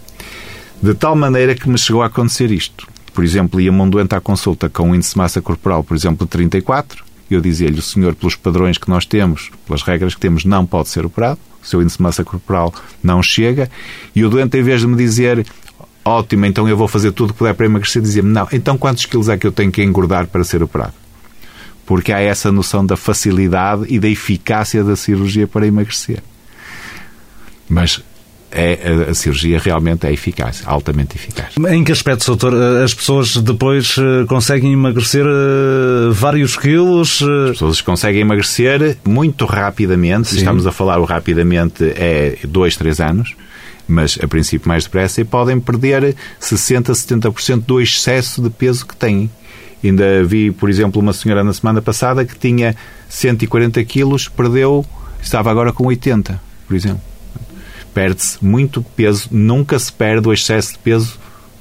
De 0.81 0.94
tal 0.94 1.16
maneira 1.16 1.57
que 1.57 1.68
me 1.68 1.77
chegou 1.77 2.05
a 2.05 2.07
acontecer 2.07 2.53
isto. 2.53 2.87
Por 3.12 3.24
exemplo, 3.24 3.61
ia-me 3.61 3.81
um 3.81 3.90
doente 3.90 4.14
à 4.14 4.20
consulta 4.20 4.68
com 4.68 4.90
um 4.90 4.94
índice 4.94 5.14
de 5.14 5.18
massa 5.18 5.42
corporal, 5.42 5.83
por 5.83 5.96
exemplo, 5.96 6.24
de 6.24 6.31
34, 6.31 7.05
e 7.29 7.35
eu 7.35 7.40
dizia-lhe, 7.40 7.81
o 7.81 7.83
senhor, 7.83 8.14
pelos 8.14 8.37
padrões 8.37 8.79
que 8.79 8.88
nós 8.88 9.05
temos, 9.05 9.51
pelas 9.66 9.83
regras 9.83 10.14
que 10.14 10.20
temos, 10.20 10.44
não 10.44 10.64
pode 10.64 10.88
ser 10.88 11.05
operado, 11.05 11.40
o 11.61 11.66
seu 11.66 11.83
índice 11.83 11.96
de 11.96 12.03
massa 12.05 12.22
corporal 12.22 12.72
não 13.03 13.20
chega, 13.20 13.68
e 14.14 14.24
o 14.24 14.31
doente, 14.31 14.57
em 14.57 14.62
vez 14.62 14.83
de 14.83 14.87
me 14.87 14.96
dizer, 14.96 15.44
ótimo, 16.08 16.46
então 16.46 16.68
eu 16.68 16.76
vou 16.76 16.88
fazer 16.88 17.12
tudo 17.12 17.30
o 17.30 17.32
que 17.32 17.38
puder 17.38 17.54
para 17.54 17.66
emagrecer, 17.66 18.02
dizia-me, 18.02 18.30
não, 18.30 18.48
então 18.52 18.76
quantos 18.76 19.06
quilos 19.06 19.28
é 19.28 19.36
que 19.36 19.46
eu 19.46 19.52
tenho 19.52 19.70
que 19.70 19.82
engordar 19.82 20.26
para 20.26 20.42
ser 20.44 20.62
operado? 20.62 20.94
Porque 21.86 22.12
há 22.12 22.20
essa 22.20 22.52
noção 22.52 22.84
da 22.84 22.96
facilidade 22.96 23.86
e 23.88 23.98
da 23.98 24.08
eficácia 24.08 24.84
da 24.84 24.94
cirurgia 24.94 25.46
para 25.46 25.66
emagrecer. 25.66 26.22
Mas 27.68 28.02
é, 28.50 29.04
a, 29.06 29.10
a, 29.10 29.14
cirurgia 29.14 29.58
realmente 29.58 30.06
é 30.06 30.12
eficaz, 30.12 30.62
altamente 30.64 31.16
eficaz. 31.16 31.54
Em 31.70 31.84
que 31.84 31.92
aspecto, 31.92 32.26
doutor, 32.26 32.54
as 32.82 32.94
pessoas 32.94 33.36
depois 33.36 33.96
eh, 33.98 34.24
conseguem 34.26 34.72
emagrecer 34.72 35.24
eh, 35.26 36.10
vários 36.12 36.56
quilos? 36.56 37.20
Eh? 37.20 37.44
As 37.44 37.50
pessoas 37.52 37.80
conseguem 37.82 38.22
emagrecer 38.22 38.96
muito 39.06 39.44
rapidamente, 39.44 40.28
Sim. 40.28 40.38
estamos 40.38 40.66
a 40.66 40.72
falar 40.72 40.98
o 40.98 41.04
rapidamente 41.04 41.84
é 41.84 42.38
2, 42.44 42.76
3 42.76 43.00
anos, 43.00 43.34
mas 43.88 44.18
a 44.22 44.29
princípio 44.29 44.68
mais 44.68 44.85
depressa, 44.85 45.20
e 45.20 45.24
podem 45.24 45.59
perder 45.59 46.14
60, 46.38 46.92
70% 46.92 47.64
do 47.64 47.81
excesso 47.81 48.42
de 48.42 48.51
peso 48.51 48.87
que 48.87 48.94
têm. 48.94 49.31
Ainda 49.83 50.22
vi, 50.24 50.51
por 50.51 50.68
exemplo, 50.68 51.01
uma 51.01 51.12
senhora 51.12 51.42
na 51.42 51.53
semana 51.53 51.81
passada 51.81 52.24
que 52.24 52.38
tinha 52.38 52.77
140 53.09 53.83
quilos, 53.85 54.29
perdeu, 54.29 54.85
estava 55.22 55.51
agora 55.51 55.72
com 55.72 55.87
80, 55.87 56.40
por 56.66 56.77
exemplo 56.77 57.09
perde-se 57.98 58.38
muito 58.44 58.81
peso, 58.81 59.29
nunca 59.29 59.77
se 59.77 59.92
perde 59.92 60.29
o 60.29 60.33
excesso 60.33 60.74
de 60.74 60.79
peso, 60.79 61.18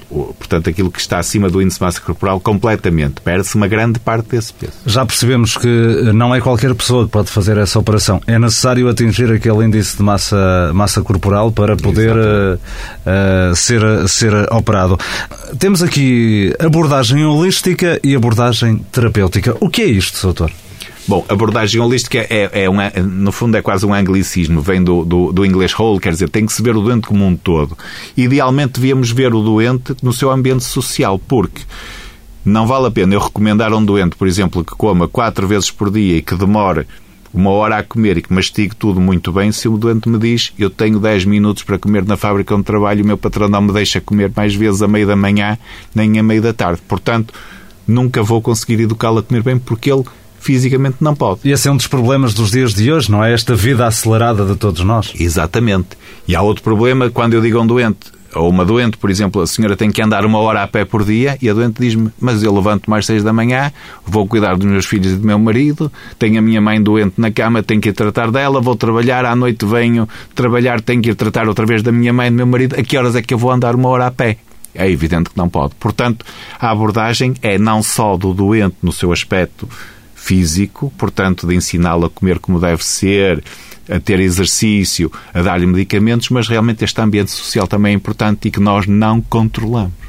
portanto, 0.09 0.69
aquilo 0.69 0.91
que 0.91 0.99
está 0.99 1.19
acima 1.19 1.49
do 1.49 1.61
índice 1.61 1.79
de 1.79 1.83
massa 1.83 2.01
corporal, 2.01 2.39
completamente. 2.39 3.21
Perde-se 3.21 3.55
uma 3.55 3.67
grande 3.67 3.99
parte 3.99 4.29
desse 4.29 4.53
peso. 4.53 4.73
Já 4.85 5.05
percebemos 5.05 5.57
que 5.57 5.67
não 6.13 6.33
é 6.33 6.41
qualquer 6.41 6.73
pessoa 6.73 7.05
que 7.05 7.11
pode 7.11 7.29
fazer 7.29 7.57
essa 7.57 7.77
operação. 7.79 8.21
É 8.27 8.39
necessário 8.39 8.87
atingir 8.89 9.31
aquele 9.31 9.65
índice 9.65 9.97
de 9.97 10.03
massa, 10.03 10.71
massa 10.73 11.01
corporal 11.01 11.51
para 11.51 11.75
poder 11.75 12.15
uh, 12.15 12.55
uh, 12.55 13.55
ser, 13.55 13.81
ser 14.07 14.33
operado. 14.51 14.97
Temos 15.59 15.83
aqui 15.83 16.53
abordagem 16.59 17.25
holística 17.25 17.99
e 18.03 18.15
abordagem 18.15 18.77
terapêutica. 18.91 19.55
O 19.59 19.69
que 19.69 19.81
é 19.81 19.85
isto, 19.85 20.21
doutor? 20.21 20.51
Bom, 21.07 21.25
abordagem 21.29 21.79
holística 21.79 22.17
é, 22.29 22.65
é 22.65 22.69
um, 22.69 22.75
no 23.05 23.31
fundo 23.31 23.55
é 23.55 23.61
quase 23.61 23.85
um 23.85 23.93
anglicismo, 23.93 24.59
vem 24.59 24.83
do, 24.83 25.05
do, 25.05 25.31
do, 25.31 25.45
inglês 25.45 25.73
whole, 25.73 26.01
quer 26.01 26.11
dizer, 26.11 26.27
tem 26.29 26.45
que 26.45 26.51
se 26.51 26.61
ver 26.61 26.75
o 26.75 26.81
doente 26.81 27.07
como 27.07 27.25
um 27.25 27.33
todo. 27.33 27.77
Idealmente 28.17 28.73
devíamos 28.73 29.09
ver 29.11 29.33
o 29.33 29.41
doente 29.41 29.95
no 30.03 30.11
seu 30.11 30.29
ambiente 30.29 30.65
social, 30.65 31.17
porque 31.17 31.61
não 32.43 32.67
vale 32.67 32.87
a 32.87 32.91
pena 32.91 33.13
eu 33.13 33.21
recomendar 33.21 33.71
a 33.71 33.77
um 33.77 33.85
doente, 33.85 34.17
por 34.17 34.27
exemplo, 34.27 34.65
que 34.65 34.75
coma 34.75 35.07
quatro 35.07 35.47
vezes 35.47 35.71
por 35.71 35.89
dia 35.89 36.17
e 36.17 36.21
que 36.21 36.35
demore 36.35 36.85
uma 37.33 37.51
hora 37.51 37.77
a 37.77 37.83
comer 37.83 38.17
e 38.17 38.21
que 38.21 38.33
mastigue 38.33 38.75
tudo 38.75 38.99
muito 38.99 39.31
bem, 39.31 39.49
se 39.51 39.69
o 39.69 39.77
doente 39.77 40.09
me 40.09 40.17
diz 40.17 40.51
eu 40.59 40.69
tenho 40.69 40.99
10 40.99 41.23
minutos 41.23 41.63
para 41.63 41.77
comer 41.77 42.05
na 42.05 42.17
fábrica 42.17 42.53
onde 42.53 42.63
trabalho, 42.63 43.03
o 43.03 43.07
meu 43.07 43.17
patrão 43.17 43.47
não 43.47 43.61
me 43.61 43.71
deixa 43.71 44.01
comer 44.01 44.31
mais 44.35 44.53
vezes 44.55 44.81
a 44.81 44.87
meio 44.89 45.07
da 45.07 45.15
manhã 45.15 45.57
nem 45.95 46.19
a 46.19 46.23
meio 46.23 46.41
da 46.41 46.51
tarde. 46.51 46.81
Portanto, 46.85 47.33
nunca 47.87 48.21
vou 48.21 48.41
conseguir 48.41 48.81
educá-lo 48.81 49.19
a 49.19 49.23
comer 49.23 49.43
bem 49.43 49.57
porque 49.57 49.91
ele 49.91 50.03
fisicamente 50.47 50.95
não 51.01 51.13
pode. 51.13 51.41
E 51.43 51.51
esse 51.51 51.67
é 51.67 51.71
um 51.71 51.75
dos 51.75 51.87
problemas 51.87 52.33
dos 52.33 52.51
dias 52.51 52.73
de 52.73 52.89
hoje, 52.89 53.11
não 53.11 53.21
é? 53.21 53.33
Esta 53.33 53.53
vida 53.53 53.85
acelerada 53.85 54.45
de 54.45 54.55
todos 54.55 54.81
nós. 54.81 55.11
Exatamente. 55.19 55.89
E 56.25 56.33
há 56.37 56.41
outro 56.41 56.63
problema 56.63 57.09
quando 57.09 57.33
eu 57.33 57.41
digo 57.41 57.57
a 57.57 57.61
um 57.61 57.67
doente, 57.67 58.13
ou 58.33 58.49
uma 58.49 58.63
doente, 58.63 58.95
por 58.95 59.09
exemplo, 59.09 59.41
a 59.41 59.47
senhora 59.47 59.75
tem 59.75 59.91
que 59.91 60.01
andar 60.01 60.25
uma 60.25 60.39
hora 60.39 60.63
a 60.63 60.67
pé 60.67 60.85
por 60.85 61.03
dia 61.03 61.37
e 61.41 61.49
a 61.49 61.53
doente 61.53 61.81
diz-me, 61.81 62.11
mas 62.17 62.43
eu 62.43 62.55
levanto 62.55 62.89
mais 62.89 63.05
seis 63.05 63.25
da 63.25 63.33
manhã, 63.33 63.73
vou 64.05 64.25
cuidar 64.25 64.55
dos 64.55 64.65
meus 64.65 64.85
filhos 64.85 65.11
e 65.11 65.15
do 65.17 65.27
meu 65.27 65.37
marido, 65.37 65.91
tenho 66.17 66.39
a 66.39 66.41
minha 66.41 66.61
mãe 66.61 66.81
doente 66.81 67.15
na 67.17 67.29
cama, 67.29 67.61
tenho 67.61 67.81
que 67.81 67.89
ir 67.89 67.93
tratar 67.93 68.31
dela, 68.31 68.61
vou 68.61 68.75
trabalhar, 68.77 69.25
à 69.25 69.35
noite 69.35 69.65
venho 69.65 70.07
trabalhar, 70.33 70.79
tenho 70.79 71.01
que 71.01 71.09
ir 71.09 71.15
tratar 71.15 71.49
outra 71.49 71.65
vez 71.65 71.83
da 71.83 71.91
minha 71.91 72.13
mãe 72.13 72.27
e 72.27 72.29
do 72.29 72.37
meu 72.37 72.47
marido, 72.47 72.79
a 72.79 72.83
que 72.83 72.97
horas 72.97 73.17
é 73.17 73.21
que 73.21 73.33
eu 73.33 73.37
vou 73.37 73.51
andar 73.51 73.75
uma 73.75 73.89
hora 73.89 74.07
a 74.07 74.11
pé? 74.11 74.37
É 74.73 74.89
evidente 74.89 75.29
que 75.31 75.37
não 75.37 75.49
pode. 75.49 75.73
Portanto, 75.75 76.25
a 76.57 76.71
abordagem 76.71 77.33
é 77.41 77.57
não 77.57 77.83
só 77.83 78.15
do 78.15 78.33
doente 78.33 78.77
no 78.81 78.93
seu 78.93 79.11
aspecto 79.11 79.67
físico, 80.17 80.91
portanto, 80.97 81.47
de 81.47 81.55
ensiná-lo 81.55 82.05
a 82.05 82.09
comer 82.09 82.39
como 82.39 82.59
deve 82.59 82.83
ser, 82.83 83.41
a 83.89 83.99
ter 83.99 84.19
exercício, 84.19 85.09
a 85.33 85.41
dar-lhe 85.41 85.65
medicamentos, 85.65 86.29
mas 86.29 86.49
realmente 86.49 86.83
este 86.83 86.99
ambiente 86.99 87.31
social 87.31 87.67
também 87.67 87.93
é 87.93 87.95
importante 87.95 88.47
e 88.47 88.51
que 88.51 88.59
nós 88.59 88.85
não 88.87 89.21
controlamos. 89.21 90.07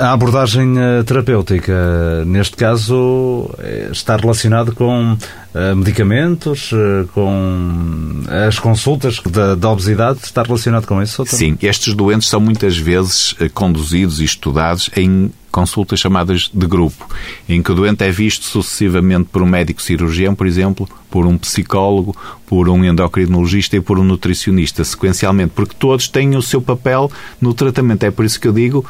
A 0.00 0.12
abordagem 0.12 0.74
eh, 0.78 1.02
terapêutica, 1.02 2.24
neste 2.24 2.56
caso, 2.56 3.50
eh, 3.58 3.88
está 3.90 4.16
relacionada 4.16 4.72
com 4.72 5.16
eh, 5.54 5.74
medicamentos, 5.74 6.70
com 7.12 8.22
as 8.46 8.58
consultas 8.58 9.20
da, 9.28 9.54
da 9.54 9.70
obesidade, 9.70 10.20
está 10.22 10.42
relacionado 10.42 10.86
com 10.86 11.02
isso? 11.02 11.24
Sim, 11.26 11.58
estes 11.62 11.94
doentes 11.94 12.28
são 12.28 12.40
muitas 12.40 12.76
vezes 12.78 13.34
conduzidos 13.52 14.20
e 14.20 14.24
estudados 14.24 14.88
em 14.96 15.32
consultas 15.58 15.98
chamadas 15.98 16.48
de 16.54 16.66
grupo, 16.68 17.08
em 17.48 17.60
que 17.60 17.72
o 17.72 17.74
doente 17.74 18.04
é 18.04 18.10
visto 18.12 18.44
sucessivamente 18.44 19.28
por 19.32 19.42
um 19.42 19.46
médico 19.46 19.82
cirurgião, 19.82 20.32
por 20.32 20.46
exemplo, 20.46 20.88
por 21.10 21.26
um 21.26 21.36
psicólogo, 21.36 22.16
por 22.46 22.68
um 22.68 22.84
endocrinologista 22.84 23.76
e 23.76 23.80
por 23.80 23.98
um 23.98 24.04
nutricionista, 24.04 24.84
sequencialmente, 24.84 25.52
porque 25.56 25.74
todos 25.76 26.06
têm 26.06 26.36
o 26.36 26.42
seu 26.42 26.62
papel 26.62 27.10
no 27.40 27.52
tratamento. 27.52 28.04
É 28.04 28.10
por 28.12 28.24
isso 28.24 28.40
que 28.40 28.46
eu 28.46 28.52
digo 28.52 28.84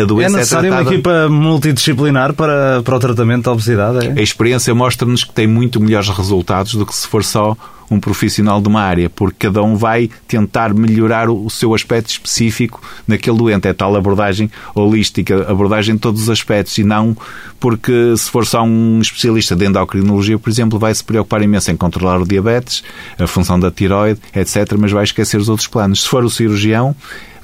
a, 0.00 0.04
doença 0.04 0.36
é 0.36 0.38
necessária 0.38 0.66
é 0.66 0.70
tratada... 0.70 0.88
uma 0.88 0.94
equipa 0.94 1.28
multidisciplinar 1.28 2.32
para, 2.34 2.82
para 2.82 2.96
o 2.96 2.98
tratamento 2.98 3.44
da 3.44 3.52
obesidade? 3.52 4.06
É? 4.06 4.20
A 4.20 4.22
experiência 4.22 4.74
mostra-nos 4.74 5.24
que 5.24 5.32
tem 5.32 5.46
muito 5.46 5.80
melhores 5.80 6.08
resultados 6.08 6.74
do 6.74 6.86
que 6.86 6.94
se 6.94 7.06
for 7.06 7.24
só 7.24 7.56
um 7.90 8.00
profissional 8.00 8.60
de 8.60 8.68
uma 8.68 8.80
área, 8.80 9.08
porque 9.08 9.46
cada 9.46 9.62
um 9.62 9.76
vai 9.76 10.10
tentar 10.26 10.74
melhorar 10.74 11.30
o 11.30 11.48
seu 11.48 11.74
aspecto 11.74 12.10
específico 12.10 12.82
naquele 13.06 13.36
doente. 13.36 13.68
É 13.68 13.72
tal 13.72 13.94
abordagem 13.94 14.50
holística, 14.74 15.48
abordagem 15.50 15.94
de 15.94 16.00
todos 16.00 16.22
os 16.22 16.30
aspectos, 16.30 16.76
e 16.78 16.84
não 16.84 17.16
porque 17.60 18.14
se 18.16 18.30
for 18.30 18.44
só 18.44 18.62
um 18.62 19.00
especialista 19.00 19.56
de 19.56 19.66
endocrinologia, 19.66 20.38
por 20.38 20.50
exemplo, 20.50 20.78
vai 20.78 20.94
se 20.94 21.02
preocupar 21.02 21.42
imenso 21.42 21.70
em 21.70 21.76
controlar 21.76 22.20
o 22.20 22.26
diabetes, 22.26 22.82
a 23.18 23.26
função 23.26 23.58
da 23.58 23.70
tiroide, 23.70 24.20
etc., 24.34 24.74
mas 24.78 24.92
vai 24.92 25.04
esquecer 25.04 25.40
os 25.40 25.48
outros 25.48 25.68
planos. 25.68 26.02
Se 26.02 26.08
for 26.08 26.24
o 26.24 26.30
cirurgião, 26.30 26.94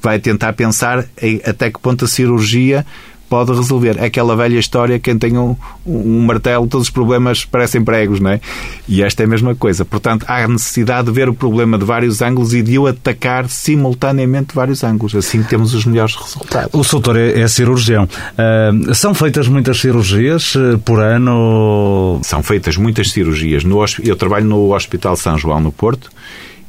vai 0.03 0.19
tentar 0.19 0.53
pensar 0.55 1.07
até 1.45 1.71
que 1.71 1.79
ponto 1.79 2.05
a 2.05 2.09
cirurgia 2.09 2.85
pode 3.33 3.51
resolver. 3.51 3.99
Aquela 3.99 4.37
velha 4.37 4.59
história, 4.59 4.99
quem 4.99 5.17
tem 5.17 5.39
um, 5.39 5.57
um, 5.87 6.21
martelo, 6.21 6.67
todos 6.67 6.89
os 6.89 6.91
problemas 6.91 7.47
parecem 7.47 7.83
pregos, 7.83 8.21
não 8.21 8.31
é? 8.31 8.41
E 8.87 9.03
esta 9.03 9.23
é 9.23 9.25
a 9.25 9.27
mesma 9.27 9.55
coisa. 9.55 9.87
Portanto, 9.87 10.27
há 10.29 10.47
necessidade 10.47 11.07
de 11.07 11.15
ver 11.15 11.31
o 11.31 11.35
problema 11.35 11.79
de 11.79 11.85
vários 11.87 12.21
ângulos 12.21 12.53
e 12.53 12.61
de 12.61 12.79
o 12.79 12.87
atacar 12.87 13.49
simultaneamente 13.49 14.55
vários 14.55 14.85
ângulos. 14.85 15.17
Assim 15.17 15.43
temos 15.43 15.73
os 15.73 15.87
melhores 15.87 16.15
resultados. 16.15 16.75
O 16.75 16.93
doutor 16.93 17.17
é, 17.17 17.41
é 17.41 17.49
cirurgião. 17.49 18.05
Uh, 18.05 18.95
são 18.95 19.15
feitas 19.15 19.49
muitas 19.49 19.81
cirurgias 19.81 20.55
uh, 20.55 20.79
por 20.85 21.01
ano? 21.01 22.21
São 22.23 22.43
feitas 22.43 22.77
muitas 22.77 23.13
cirurgias. 23.13 23.65
No, 23.65 23.83
eu 24.05 24.15
trabalho 24.15 24.45
no 24.45 24.75
Hospital 24.75 25.17
São 25.17 25.39
João, 25.39 25.59
no 25.59 25.73
Porto, 25.73 26.11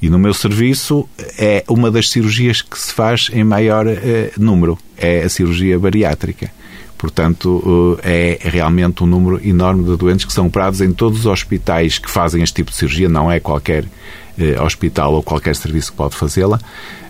e 0.03 0.09
no 0.09 0.19
meu 0.19 0.33
serviço 0.33 1.07
é 1.39 1.63
uma 1.65 1.89
das 1.89 2.09
cirurgias 2.09 2.61
que 2.61 2.77
se 2.77 2.93
faz 2.93 3.29
em 3.31 3.41
maior 3.41 3.87
eh, 3.87 4.33
número, 4.37 4.77
é 4.97 5.23
a 5.23 5.29
cirurgia 5.29 5.79
bariátrica. 5.79 6.51
Portanto, 7.03 7.99
eh, 8.01 8.39
é 8.41 8.49
realmente 8.49 9.03
um 9.03 9.05
número 9.05 9.45
enorme 9.45 9.83
de 9.83 9.97
doentes 9.97 10.23
que 10.23 10.31
são 10.31 10.47
operados 10.47 10.79
em 10.79 10.93
todos 10.93 11.19
os 11.19 11.25
hospitais 11.25 11.99
que 11.99 12.09
fazem 12.09 12.41
este 12.41 12.55
tipo 12.55 12.71
de 12.71 12.77
cirurgia, 12.77 13.09
não 13.09 13.29
é 13.29 13.41
qualquer 13.41 13.83
eh, 14.39 14.57
hospital 14.61 15.15
ou 15.15 15.21
qualquer 15.21 15.53
serviço 15.53 15.91
que 15.91 15.97
pode 15.97 16.15
fazê-la, 16.15 16.57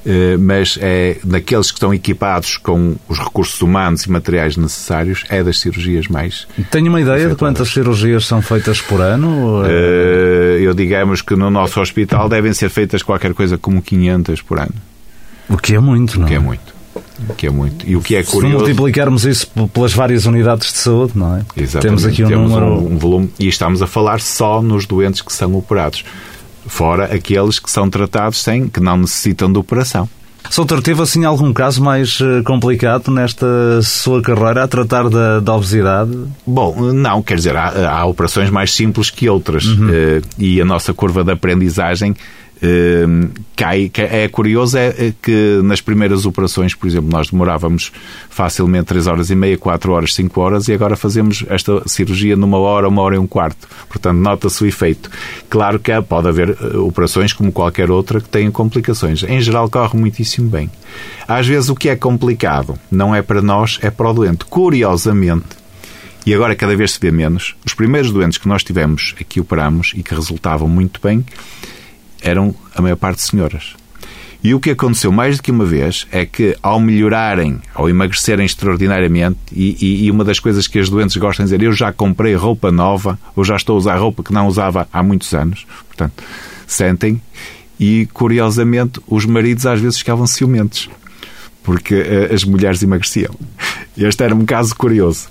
eh, 0.03 0.35
mas 0.35 0.79
é 0.81 1.17
naqueles 1.23 1.69
que 1.69 1.75
estão 1.75 1.93
equipados 1.93 2.57
com 2.57 2.95
os 3.07 3.19
recursos 3.19 3.61
humanos 3.61 4.01
e 4.05 4.09
materiais 4.09 4.57
necessários, 4.57 5.25
é 5.29 5.43
das 5.43 5.59
cirurgias 5.59 6.07
mais. 6.07 6.47
Tenho 6.71 6.89
uma 6.89 6.99
ideia 6.99 7.29
de 7.29 7.35
quantas 7.35 7.69
cirurgias 7.69 8.25
são 8.25 8.41
feitas 8.41 8.81
por 8.81 8.99
ano? 8.99 9.63
Eu 10.59 10.73
digamos 10.73 11.21
que 11.21 11.35
no 11.35 11.51
nosso 11.51 11.79
hospital 11.79 12.27
devem 12.27 12.51
ser 12.51 12.69
feitas 12.69 13.03
qualquer 13.03 13.35
coisa 13.35 13.59
como 13.59 13.79
500 13.79 14.41
por 14.41 14.57
ano. 14.57 14.73
O 15.47 15.55
que 15.55 15.75
é 15.75 15.79
muito, 15.79 16.17
não 16.17 16.25
O 16.25 16.27
que 16.27 16.33
é 16.33 16.39
muito. 16.39 16.73
Que 17.37 17.47
é 17.47 17.49
muito. 17.49 17.87
E 17.87 17.95
o 17.95 18.01
que 18.01 18.15
é 18.15 18.23
curioso... 18.23 18.57
Se 18.57 18.63
multiplicarmos 18.63 19.25
isso 19.25 19.47
pelas 19.73 19.93
várias 19.93 20.25
unidades 20.25 20.71
de 20.71 20.77
saúde, 20.77 21.13
não 21.15 21.37
é? 21.37 21.41
Exatamente. 21.55 21.81
Temos 21.81 22.05
aqui 22.05 22.23
um 22.23 22.27
Temos 22.27 22.51
número... 22.51 22.73
Um, 22.73 22.93
um 22.93 22.97
volume, 22.97 23.33
e 23.39 23.47
estamos 23.47 23.81
a 23.81 23.87
falar 23.87 24.19
só 24.19 24.61
nos 24.61 24.85
doentes 24.85 25.21
que 25.21 25.31
são 25.31 25.55
operados 25.55 26.03
fora 26.65 27.05
aqueles 27.05 27.59
que 27.59 27.69
são 27.69 27.89
tratados 27.89 28.41
sem, 28.41 28.67
que 28.67 28.79
não 28.79 28.97
necessitam 28.97 29.51
de 29.51 29.59
operação. 29.59 30.09
Soutor, 30.49 30.81
teve 30.81 31.01
assim 31.01 31.23
algum 31.25 31.53
caso 31.53 31.81
mais 31.81 32.19
eh, 32.21 32.41
complicado 32.43 33.09
nesta 33.09 33.81
sua 33.81 34.21
carreira 34.21 34.63
a 34.63 34.67
tratar 34.67 35.09
da, 35.09 35.39
da 35.39 35.55
obesidade? 35.55 36.11
Bom, 36.45 36.91
não, 36.93 37.23
quer 37.23 37.35
dizer, 37.35 37.55
há, 37.55 37.89
há 37.89 38.05
operações 38.05 38.49
mais 38.49 38.73
simples 38.73 39.09
que 39.09 39.27
outras 39.29 39.65
uhum. 39.65 39.89
Eh, 39.89 40.21
e 40.37 40.61
a 40.61 40.65
nossa 40.65 40.93
curva 40.93 41.23
de 41.23 41.31
aprendizagem 41.31 42.15
cai, 43.55 43.91
é 43.95 44.27
curioso 44.27 44.77
é 44.77 45.13
que 45.21 45.59
nas 45.63 45.81
primeiras 45.81 46.25
operações, 46.25 46.73
por 46.73 46.87
exemplo, 46.87 47.09
nós 47.11 47.29
demorávamos 47.29 47.91
facilmente 48.29 48.85
3 48.85 49.07
horas 49.07 49.29
e 49.29 49.35
meia, 49.35 49.57
4 49.57 49.91
horas, 49.91 50.13
5 50.13 50.41
horas 50.41 50.67
e 50.67 50.73
agora 50.73 50.95
fazemos 50.95 51.43
esta 51.49 51.87
cirurgia 51.87 52.35
numa 52.35 52.57
hora, 52.57 52.87
uma 52.87 53.01
hora 53.01 53.15
e 53.15 53.19
um 53.19 53.27
quarto. 53.27 53.67
Portanto, 53.89 54.17
nota-se 54.17 54.63
o 54.63 54.67
efeito. 54.67 55.09
Claro 55.49 55.79
que 55.79 55.91
pode 56.01 56.27
haver 56.27 56.49
eh, 56.49 56.77
operações 56.77 57.33
como 57.33 57.51
qualquer 57.51 57.91
outra 57.91 58.21
que 58.21 58.29
tenham 58.29 58.51
complicações. 58.51 59.23
Em 59.23 59.41
geral, 59.41 59.69
corre 59.69 59.99
muitíssimo 59.99 60.49
bem. 60.49 60.69
Às 61.27 61.47
vezes, 61.47 61.69
o 61.69 61.75
que 61.75 61.89
é 61.89 61.95
complicado 61.95 62.79
não 62.89 63.13
é 63.13 63.21
para 63.21 63.41
nós, 63.41 63.77
é 63.81 63.89
para 63.89 64.09
o 64.09 64.13
doente. 64.13 64.45
Curiosamente, 64.45 65.63
e 66.25 66.33
agora 66.33 66.55
cada 66.55 66.75
vez 66.75 66.93
se 66.93 66.99
vê 66.99 67.11
menos, 67.11 67.55
os 67.65 67.73
primeiros 67.73 68.11
doentes 68.11 68.37
que 68.37 68.47
nós 68.47 68.63
tivemos 68.63 69.13
aqui 69.19 69.41
operamos 69.41 69.93
e 69.95 70.01
que 70.01 70.15
resultavam 70.15 70.69
muito 70.69 71.01
bem 71.03 71.25
eram 72.23 72.55
a 72.75 72.81
maior 72.81 72.95
parte 72.95 73.21
senhoras. 73.21 73.75
E 74.43 74.53
o 74.53 74.59
que 74.59 74.71
aconteceu 74.71 75.09
mais 75.09 75.37
do 75.37 75.43
que 75.43 75.51
uma 75.51 75.63
vez 75.63 76.05
é 76.11 76.25
que, 76.25 76.57
ao 76.61 76.77
melhorarem, 76.77 77.61
ao 77.73 77.89
emagrecerem 77.89 78.45
extraordinariamente, 78.45 79.37
e, 79.53 80.05
e, 80.05 80.11
uma 80.11 80.25
das 80.25 80.37
coisas 80.37 80.67
que 80.67 80.79
as 80.79 80.89
doentes 80.89 81.15
gostam 81.15 81.45
de 81.45 81.51
dizer, 81.51 81.63
eu 81.65 81.71
já 81.71 81.93
comprei 81.93 82.35
roupa 82.35 82.69
nova, 82.69 83.17
ou 83.37 83.45
já 83.45 83.55
estou 83.55 83.75
a 83.75 83.77
usar 83.77 83.95
roupa 83.95 84.21
que 84.21 84.33
não 84.33 84.47
usava 84.47 84.85
há 84.91 85.01
muitos 85.01 85.33
anos, 85.33 85.65
portanto, 85.87 86.21
sentem, 86.67 87.21
e 87.79 88.05
curiosamente 88.13 88.99
os 89.07 89.25
maridos 89.25 89.65
às 89.65 89.79
vezes 89.79 89.99
ficavam 89.99 90.27
ciumentos, 90.27 90.89
porque 91.63 91.95
uh, 91.95 92.33
as 92.33 92.43
mulheres 92.43 92.83
emagreciam. 92.83 93.33
Este 93.97 94.23
era 94.23 94.35
um 94.35 94.45
caso 94.45 94.75
curioso. 94.75 95.29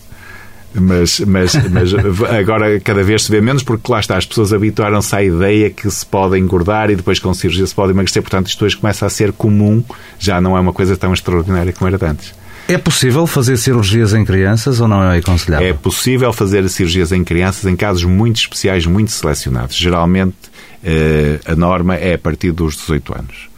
Mas, 0.74 1.20
mas, 1.20 1.54
mas 1.70 1.94
agora 2.38 2.80
cada 2.80 3.02
vez 3.02 3.24
se 3.24 3.30
vê 3.30 3.40
menos 3.40 3.62
porque 3.62 3.90
lá 3.90 4.00
está, 4.00 4.16
as 4.16 4.24
pessoas 4.26 4.52
habituaram-se 4.52 5.14
à 5.14 5.22
ideia 5.22 5.70
que 5.70 5.90
se 5.90 6.04
pode 6.04 6.38
engordar 6.38 6.90
e 6.90 6.96
depois 6.96 7.18
com 7.18 7.32
cirurgia 7.34 7.66
se 7.66 7.74
pode 7.74 7.92
emagrecer. 7.92 8.22
Portanto, 8.22 8.48
isto 8.48 8.64
hoje 8.64 8.76
começa 8.76 9.04
a 9.04 9.10
ser 9.10 9.32
comum, 9.32 9.82
já 10.18 10.40
não 10.40 10.56
é 10.56 10.60
uma 10.60 10.72
coisa 10.72 10.96
tão 10.96 11.12
extraordinária 11.12 11.72
como 11.72 11.94
era 11.94 12.10
antes. 12.10 12.34
É 12.68 12.78
possível 12.78 13.26
fazer 13.26 13.56
cirurgias 13.56 14.14
em 14.14 14.24
crianças 14.24 14.80
ou 14.80 14.88
não 14.88 15.02
é 15.02 15.18
aconselhável? 15.18 15.68
É 15.68 15.72
possível 15.72 16.32
fazer 16.32 16.66
cirurgias 16.68 17.12
em 17.12 17.24
crianças 17.24 17.66
em 17.66 17.76
casos 17.76 18.04
muito 18.04 18.36
especiais, 18.36 18.86
muito 18.86 19.10
selecionados. 19.10 19.76
Geralmente, 19.76 20.36
eh, 20.82 21.40
a 21.44 21.56
norma 21.56 21.96
é 21.96 22.14
a 22.14 22.18
partir 22.18 22.52
dos 22.52 22.76
18 22.76 23.18
anos. 23.18 23.51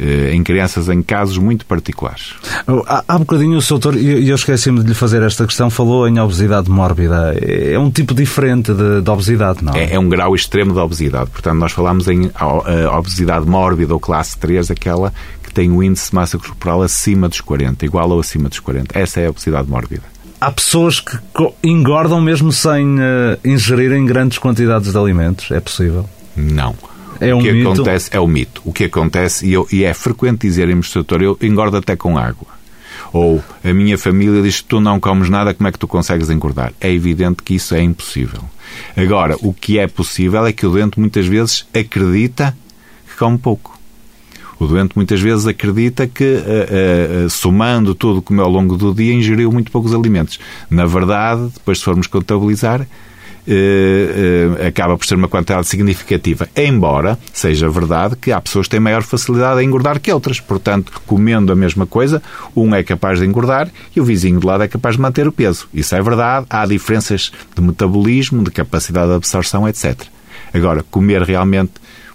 Eh, 0.00 0.32
em 0.32 0.44
crianças 0.44 0.88
em 0.88 1.02
casos 1.02 1.38
muito 1.38 1.66
particulares. 1.66 2.34
Oh, 2.68 2.84
há, 2.86 3.02
há 3.08 3.18
bocadinho 3.18 3.58
o 3.58 3.62
doutor, 3.62 3.96
e 3.96 4.28
eu 4.28 4.34
esqueci-me 4.36 4.80
de 4.80 4.88
lhe 4.88 4.94
fazer 4.94 5.22
esta 5.22 5.44
questão, 5.44 5.68
falou 5.70 6.06
em 6.06 6.20
obesidade 6.20 6.70
mórbida. 6.70 7.34
É 7.42 7.76
um 7.76 7.90
tipo 7.90 8.14
diferente 8.14 8.72
de, 8.72 9.02
de 9.02 9.10
obesidade, 9.10 9.64
não 9.64 9.74
é? 9.74 9.86
é? 9.86 9.94
é? 9.94 9.98
um 9.98 10.08
grau 10.08 10.36
extremo 10.36 10.72
de 10.72 10.78
obesidade. 10.78 11.30
Portanto, 11.30 11.58
nós 11.58 11.72
falamos 11.72 12.06
em 12.06 12.30
obesidade 12.96 13.44
mórbida 13.44 13.92
ou 13.92 13.98
classe 13.98 14.38
3, 14.38 14.70
aquela 14.70 15.12
que 15.42 15.52
tem 15.52 15.70
o 15.72 15.82
índice 15.82 16.10
de 16.10 16.14
massa 16.14 16.38
corporal 16.38 16.82
acima 16.82 17.28
dos 17.28 17.40
40, 17.40 17.84
igual 17.84 18.08
ou 18.10 18.20
acima 18.20 18.48
dos 18.48 18.60
40. 18.60 18.96
Essa 18.96 19.20
é 19.20 19.26
a 19.26 19.30
obesidade 19.30 19.68
mórbida. 19.68 20.02
Há 20.40 20.52
pessoas 20.52 21.00
que 21.00 21.18
engordam 21.64 22.20
mesmo 22.20 22.52
sem 22.52 23.00
uh, 23.00 23.00
ingerirem 23.44 24.06
grandes 24.06 24.38
quantidades 24.38 24.92
de 24.92 24.96
alimentos? 24.96 25.50
É 25.50 25.58
possível? 25.58 26.08
Não. 26.36 26.76
É 27.20 27.34
um 27.34 27.38
o 27.38 27.42
que 27.42 27.52
mito. 27.52 27.72
acontece 27.72 28.10
é 28.12 28.20
o 28.20 28.26
mito. 28.26 28.62
O 28.64 28.72
que 28.72 28.84
acontece, 28.84 29.46
e, 29.46 29.52
eu, 29.52 29.66
e 29.72 29.84
é 29.84 29.92
frequente 29.94 30.42
dizerem-me, 30.42 30.82
doutor, 30.92 31.22
eu 31.22 31.38
engordo 31.42 31.76
até 31.76 31.96
com 31.96 32.16
água. 32.16 32.58
Ou 33.12 33.42
a 33.64 33.72
minha 33.72 33.96
família 33.96 34.42
diz 34.42 34.60
que 34.60 34.68
tu 34.68 34.80
não 34.80 35.00
comes 35.00 35.30
nada, 35.30 35.54
como 35.54 35.68
é 35.68 35.72
que 35.72 35.78
tu 35.78 35.88
consegues 35.88 36.28
engordar? 36.30 36.72
É 36.80 36.92
evidente 36.92 37.42
que 37.42 37.54
isso 37.54 37.74
é 37.74 37.82
impossível. 37.82 38.40
Agora, 38.96 39.36
o 39.40 39.52
que 39.52 39.78
é 39.78 39.86
possível 39.86 40.44
é 40.46 40.52
que 40.52 40.66
o 40.66 40.70
doente 40.70 41.00
muitas 41.00 41.26
vezes 41.26 41.66
acredita 41.74 42.56
que 43.08 43.16
come 43.16 43.38
pouco. 43.38 43.78
O 44.58 44.66
doente 44.66 44.92
muitas 44.96 45.20
vezes 45.20 45.46
acredita 45.46 46.06
que, 46.06 46.24
uh, 46.24 47.26
uh, 47.26 47.30
somando 47.30 47.94
tudo 47.94 48.20
como 48.20 48.40
é 48.40 48.44
ao 48.44 48.50
longo 48.50 48.76
do 48.76 48.92
dia, 48.92 49.14
ingeriu 49.14 49.52
muito 49.52 49.70
poucos 49.70 49.94
alimentos. 49.94 50.38
Na 50.68 50.84
verdade, 50.84 51.48
depois 51.54 51.78
se 51.78 51.84
formos 51.84 52.08
contabilizar, 52.08 52.86
acaba 54.66 54.96
por 54.96 55.06
ser 55.06 55.14
uma 55.14 55.28
quantidade 55.28 55.66
significativa. 55.66 56.48
Embora 56.56 57.18
seja 57.32 57.68
verdade 57.68 58.16
que 58.16 58.32
há 58.32 58.40
pessoas 58.40 58.66
que 58.66 58.72
têm 58.72 58.80
maior 58.80 59.02
facilidade 59.02 59.60
a 59.60 59.64
engordar 59.64 60.00
que 60.00 60.12
outras. 60.12 60.40
Portanto, 60.40 60.92
comendo 61.06 61.52
a 61.52 61.56
mesma 61.56 61.86
coisa, 61.86 62.22
um 62.54 62.74
é 62.74 62.82
capaz 62.82 63.18
de 63.18 63.26
engordar 63.26 63.70
e 63.94 64.00
o 64.00 64.04
vizinho 64.04 64.40
do 64.40 64.46
lado 64.46 64.62
é 64.64 64.68
capaz 64.68 64.96
de 64.96 65.02
manter 65.02 65.26
o 65.26 65.32
peso. 65.32 65.68
Isso 65.72 65.94
é 65.94 66.02
verdade. 66.02 66.46
Há 66.50 66.66
diferenças 66.66 67.32
de 67.54 67.62
metabolismo, 67.62 68.42
de 68.42 68.50
capacidade 68.50 69.08
de 69.08 69.14
absorção, 69.14 69.68
etc. 69.68 70.02
Agora, 70.52 70.84
comer 70.90 71.22
realmente 71.22 71.72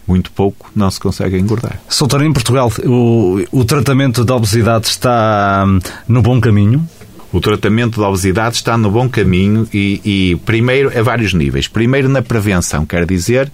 muito 0.08 0.32
pouco, 0.32 0.70
não 0.76 0.92
se 0.92 1.00
consegue 1.00 1.38
engordar. 1.38 1.80
Soutor, 1.88 2.24
em 2.24 2.34
Portugal, 2.34 2.72
o, 2.86 3.42
o 3.52 3.66
tratamento 3.66 4.26
da 4.26 4.36
obesidade 4.36 4.88
está 4.88 5.64
hum, 5.66 5.80
no 6.08 6.22
bom 6.22 6.40
caminho? 6.42 6.88
O 7.34 7.42
tratamento 7.42 8.00
da 8.00 8.08
obesidade 8.08 8.58
está 8.58 8.78
no 8.78 8.92
bom 8.92 9.10
caminho 9.10 9.68
e, 9.74 10.00
e, 10.06 10.36
primeiro, 10.46 10.98
a 10.98 11.02
vários 11.02 11.34
níveis. 11.34 11.68
Primeiro, 11.68 12.08
na 12.08 12.22
prevenção, 12.22 12.86
quer 12.86 13.08
dizer, 13.08 13.52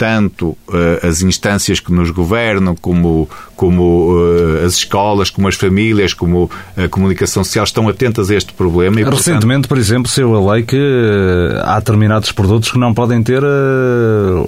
tanto 0.00 0.56
uh, 0.66 1.06
as 1.06 1.20
instâncias 1.20 1.78
que 1.78 1.92
nos 1.92 2.10
governam, 2.10 2.74
como, 2.74 3.28
como 3.54 4.14
uh, 4.14 4.64
as 4.64 4.76
escolas, 4.76 5.28
como 5.28 5.46
as 5.46 5.56
famílias, 5.56 6.14
como 6.14 6.50
a 6.74 6.88
comunicação 6.88 7.44
social 7.44 7.66
estão 7.66 7.86
atentas 7.86 8.30
a 8.30 8.34
este 8.34 8.54
problema. 8.54 8.98
E, 8.98 9.04
Recentemente, 9.04 9.44
portanto... 9.44 9.68
por 9.68 9.76
exemplo, 9.76 10.10
saiu 10.10 10.34
a 10.34 10.54
lei 10.54 10.62
que 10.62 10.74
uh, 10.74 11.60
há 11.64 11.78
determinados 11.78 12.32
produtos 12.32 12.70
que 12.70 12.78
não 12.78 12.94
podem 12.94 13.22
ter 13.22 13.42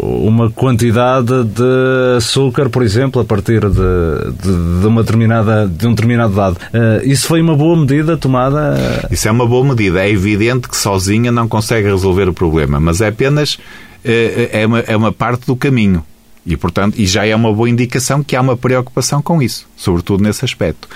uma 0.00 0.50
quantidade 0.50 1.44
de 1.44 2.16
açúcar, 2.16 2.70
por 2.70 2.82
exemplo, 2.82 3.20
a 3.20 3.24
partir 3.26 3.60
de, 3.60 4.32
de, 4.42 4.80
de 4.80 4.86
uma 4.86 5.02
determinada, 5.02 5.68
de 5.68 5.86
um 5.86 5.90
determinado 5.90 6.34
dado. 6.34 6.56
isso 7.04 7.26
foi 7.26 7.42
uma 7.42 7.54
boa 7.54 7.76
medida 7.76 8.16
tomada? 8.16 9.06
Isso 9.10 9.28
é 9.28 9.30
uma 9.30 9.46
boa 9.46 9.66
medida. 9.66 10.02
É 10.02 10.10
evidente 10.10 10.66
que 10.66 10.76
sozinha 10.76 11.30
não 11.30 11.46
consegue 11.46 11.88
resolver 11.88 12.26
o 12.26 12.32
problema, 12.32 12.80
mas 12.80 13.02
é 13.02 13.08
apenas 13.08 13.58
é, 14.04 14.50
é, 14.52 14.62
é 14.62 14.66
uma, 14.66 14.78
é 14.80 14.96
uma 14.96 15.12
parte 15.12 15.46
do 15.46 15.56
caminho. 15.56 16.04
E, 16.44 16.56
portanto, 16.56 16.98
e 16.98 17.06
já 17.06 17.24
é 17.24 17.34
uma 17.34 17.52
boa 17.52 17.70
indicação 17.70 18.22
que 18.22 18.34
há 18.34 18.40
uma 18.40 18.56
preocupação 18.56 19.22
com 19.22 19.40
isso, 19.40 19.68
sobretudo 19.76 20.24
nesse 20.24 20.44
aspecto. 20.44 20.88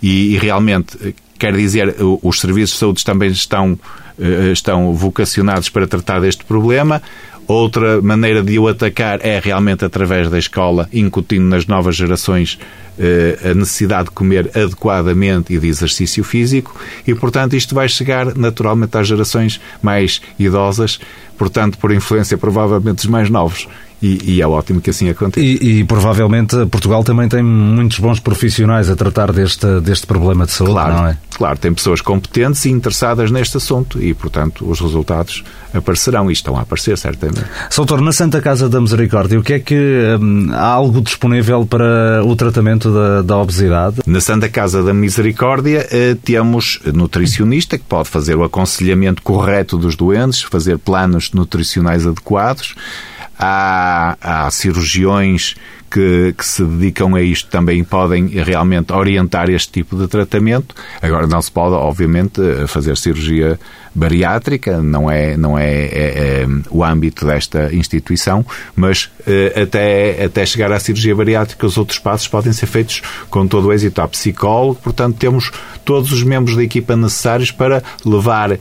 E, 0.00 0.34
e 0.34 0.38
realmente, 0.38 1.14
quer 1.38 1.54
dizer, 1.56 1.96
os 2.22 2.40
serviços 2.40 2.74
de 2.74 2.78
saúde 2.78 3.04
também 3.04 3.28
estão, 3.30 3.78
eh, 4.18 4.52
estão 4.52 4.94
vocacionados 4.94 5.68
para 5.68 5.88
tratar 5.88 6.20
deste 6.20 6.44
problema. 6.44 7.02
Outra 7.52 8.00
maneira 8.00 8.42
de 8.42 8.58
o 8.58 8.66
atacar 8.66 9.20
é 9.22 9.38
realmente 9.38 9.84
através 9.84 10.30
da 10.30 10.38
escola, 10.38 10.88
incutindo 10.90 11.44
nas 11.44 11.66
novas 11.66 11.94
gerações 11.94 12.58
eh, 12.98 13.38
a 13.44 13.52
necessidade 13.52 14.04
de 14.04 14.12
comer 14.12 14.50
adequadamente 14.56 15.52
e 15.52 15.58
de 15.58 15.68
exercício 15.68 16.24
físico 16.24 16.74
e, 17.06 17.14
portanto, 17.14 17.54
isto 17.54 17.74
vai 17.74 17.86
chegar 17.90 18.34
naturalmente 18.34 18.96
às 18.96 19.06
gerações 19.06 19.60
mais 19.82 20.22
idosas, 20.38 20.98
portanto, 21.36 21.76
por 21.76 21.92
influência 21.92 22.38
provavelmente 22.38 22.96
dos 22.96 23.06
mais 23.06 23.28
novos. 23.28 23.68
E, 24.02 24.34
e, 24.34 24.42
é 24.42 24.46
ótimo 24.46 24.80
que 24.80 24.90
assim 24.90 25.08
aconteça. 25.08 25.46
E, 25.46 25.80
e, 25.80 25.84
provavelmente 25.84 26.56
Portugal 26.66 27.04
também 27.04 27.28
tem 27.28 27.42
muitos 27.42 28.00
bons 28.00 28.18
profissionais 28.18 28.90
a 28.90 28.96
tratar 28.96 29.32
deste, 29.32 29.80
deste 29.80 30.08
problema 30.08 30.44
de 30.44 30.50
saúde, 30.50 30.72
claro, 30.72 30.94
não 30.94 31.06
é? 31.06 31.18
Claro, 31.36 31.58
tem 31.58 31.72
pessoas 31.72 32.00
competentes 32.00 32.64
e 32.64 32.70
interessadas 32.70 33.30
neste 33.30 33.56
assunto 33.56 34.02
e, 34.02 34.12
portanto, 34.12 34.68
os 34.68 34.80
resultados 34.80 35.44
aparecerão 35.72 36.28
e 36.30 36.32
estão 36.32 36.56
a 36.56 36.62
aparecer, 36.62 36.98
certamente. 36.98 37.44
Soutor, 37.70 38.00
na 38.00 38.12
Santa 38.12 38.40
Casa 38.40 38.68
da 38.68 38.80
Misericórdia, 38.80 39.38
o 39.38 39.42
que 39.42 39.54
é 39.54 39.58
que 39.60 40.18
hum, 40.20 40.50
há 40.52 40.66
algo 40.66 41.00
disponível 41.00 41.64
para 41.64 42.24
o 42.24 42.34
tratamento 42.36 42.92
da, 42.92 43.22
da 43.22 43.36
obesidade? 43.38 44.00
Na 44.06 44.20
Santa 44.20 44.48
Casa 44.48 44.82
da 44.82 44.92
Misericórdia 44.92 45.86
eh, 45.90 46.16
temos 46.22 46.80
nutricionista 46.92 47.78
que 47.78 47.84
pode 47.84 48.08
fazer 48.08 48.36
o 48.36 48.44
aconselhamento 48.44 49.22
correto 49.22 49.78
dos 49.78 49.96
doentes, 49.96 50.42
fazer 50.42 50.76
planos 50.78 51.32
nutricionais 51.32 52.06
adequados 52.06 52.74
há, 53.38 54.16
há 54.20 54.50
cirurgiões 54.50 55.54
que, 55.90 56.34
que, 56.36 56.44
se 56.44 56.64
dedicam 56.64 57.14
a 57.14 57.20
isto 57.20 57.50
também 57.50 57.84
podem 57.84 58.28
realmente 58.28 58.92
orientar 58.92 59.50
este 59.50 59.70
tipo 59.70 59.94
de 59.96 60.08
tratamento. 60.08 60.74
Agora, 61.02 61.26
não 61.26 61.42
se 61.42 61.52
pode, 61.52 61.74
obviamente, 61.74 62.40
fazer 62.66 62.96
cirurgia 62.96 63.60
bariátrica, 63.94 64.80
não 64.80 65.10
é, 65.10 65.36
não 65.36 65.58
é, 65.58 65.70
é, 65.70 66.44
é 66.44 66.46
o 66.70 66.82
âmbito 66.82 67.26
desta 67.26 67.74
instituição, 67.74 68.44
mas 68.74 69.10
eh, 69.26 69.62
até, 69.62 70.24
até 70.24 70.46
chegar 70.46 70.72
à 70.72 70.80
cirurgia 70.80 71.14
bariátrica, 71.14 71.66
os 71.66 71.76
outros 71.76 71.98
passos 71.98 72.26
podem 72.26 72.54
ser 72.54 72.66
feitos 72.66 73.02
com 73.28 73.46
todo 73.46 73.68
o 73.68 73.72
êxito. 73.72 74.00
Há 74.00 74.08
psicólogo, 74.08 74.80
portanto, 74.82 75.18
temos 75.18 75.50
todos 75.84 76.10
os 76.10 76.22
membros 76.22 76.56
da 76.56 76.62
equipa 76.62 76.96
necessários 76.96 77.50
para 77.50 77.82
levar 78.04 78.58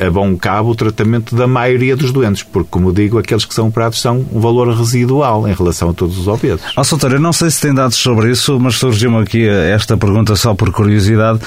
a 0.00 0.10
bom 0.10 0.36
cabo 0.36 0.70
o 0.70 0.74
tratamento 0.74 1.34
da 1.34 1.46
maioria 1.46 1.96
dos 1.96 2.12
doentes, 2.12 2.42
porque, 2.42 2.68
como 2.70 2.92
digo, 2.92 3.18
aqueles 3.18 3.44
que 3.44 3.54
são 3.54 3.68
operados 3.68 4.00
são 4.00 4.24
um 4.32 4.40
valor 4.40 4.68
residual 4.74 5.46
em 5.46 5.52
relação 5.52 5.90
a 5.90 5.92
todos 5.92 6.18
os 6.18 6.26
obesos. 6.26 6.72
Ó, 6.76 6.82
oh, 6.82 7.08
eu 7.08 7.20
não 7.20 7.32
sei 7.32 7.50
se 7.50 7.60
tem 7.60 7.74
dados 7.74 7.96
sobre 7.96 8.30
isso, 8.30 8.58
mas 8.58 8.76
surgiu-me 8.76 9.18
aqui 9.18 9.46
esta 9.46 9.96
pergunta 9.96 10.34
só 10.36 10.54
por 10.54 10.70
curiosidade. 10.70 11.40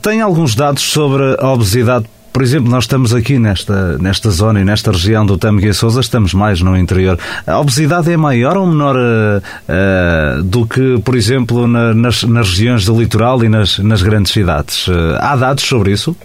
Tem 0.00 0.20
alguns 0.20 0.54
dados 0.54 0.82
sobre 0.82 1.36
a 1.38 1.52
obesidade 1.52 2.06
por 2.38 2.44
exemplo, 2.44 2.70
nós 2.70 2.84
estamos 2.84 3.12
aqui 3.12 3.36
nesta, 3.36 3.98
nesta 3.98 4.30
zona 4.30 4.60
e 4.60 4.64
nesta 4.64 4.92
região 4.92 5.26
do 5.26 5.36
Tâmega 5.36 5.70
e 5.70 5.74
Sousa, 5.74 5.98
estamos 5.98 6.32
mais 6.32 6.60
no 6.60 6.76
interior. 6.76 7.18
A 7.44 7.58
obesidade 7.58 8.12
é 8.12 8.16
maior 8.16 8.56
ou 8.56 8.64
menor 8.64 8.94
uh, 8.94 10.38
uh, 10.38 10.42
do 10.44 10.64
que, 10.64 11.00
por 11.04 11.16
exemplo, 11.16 11.66
na, 11.66 11.92
nas, 11.92 12.22
nas 12.22 12.50
regiões 12.50 12.84
do 12.84 12.96
litoral 12.96 13.42
e 13.42 13.48
nas, 13.48 13.78
nas 13.78 14.02
grandes 14.02 14.30
cidades? 14.30 14.86
Uh, 14.86 15.16
há 15.18 15.34
dados 15.34 15.64
sobre 15.64 15.90
isso? 15.90 16.16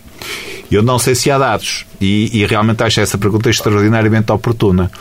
Eu 0.71 0.82
não 0.82 0.97
sei 0.97 1.15
se 1.15 1.30
há 1.30 1.38
dados 1.38 1.86
e, 2.01 2.30
e 2.34 2.45
realmente 2.45 2.84
acho 2.84 2.99
essa 2.99 3.17
pergunta 3.17 3.49
extraordinariamente 3.49 4.32
oportuna. 4.32 4.91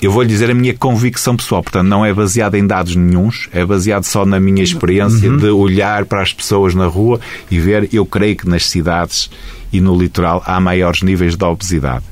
Eu 0.00 0.10
vou 0.10 0.22
lhe 0.22 0.28
dizer 0.28 0.50
a 0.50 0.54
minha 0.54 0.72
convicção 0.72 1.36
pessoal, 1.36 1.62
portanto, 1.62 1.86
não 1.86 2.04
é 2.04 2.14
baseada 2.14 2.58
em 2.58 2.66
dados 2.66 2.96
nenhums, 2.96 3.50
é 3.52 3.64
baseado 3.66 4.04
só 4.04 4.24
na 4.24 4.40
minha 4.40 4.62
experiência 4.62 5.30
uhum. 5.30 5.36
de 5.36 5.48
olhar 5.48 6.06
para 6.06 6.22
as 6.22 6.32
pessoas 6.32 6.74
na 6.74 6.86
rua 6.86 7.20
e 7.50 7.58
ver, 7.58 7.88
eu 7.92 8.06
creio 8.06 8.34
que 8.34 8.48
nas 8.48 8.66
cidades 8.66 9.30
e 9.70 9.78
no 9.78 9.94
litoral 9.94 10.42
há 10.46 10.58
maiores 10.58 11.02
níveis 11.02 11.36
de 11.36 11.44
obesidade. 11.44 12.09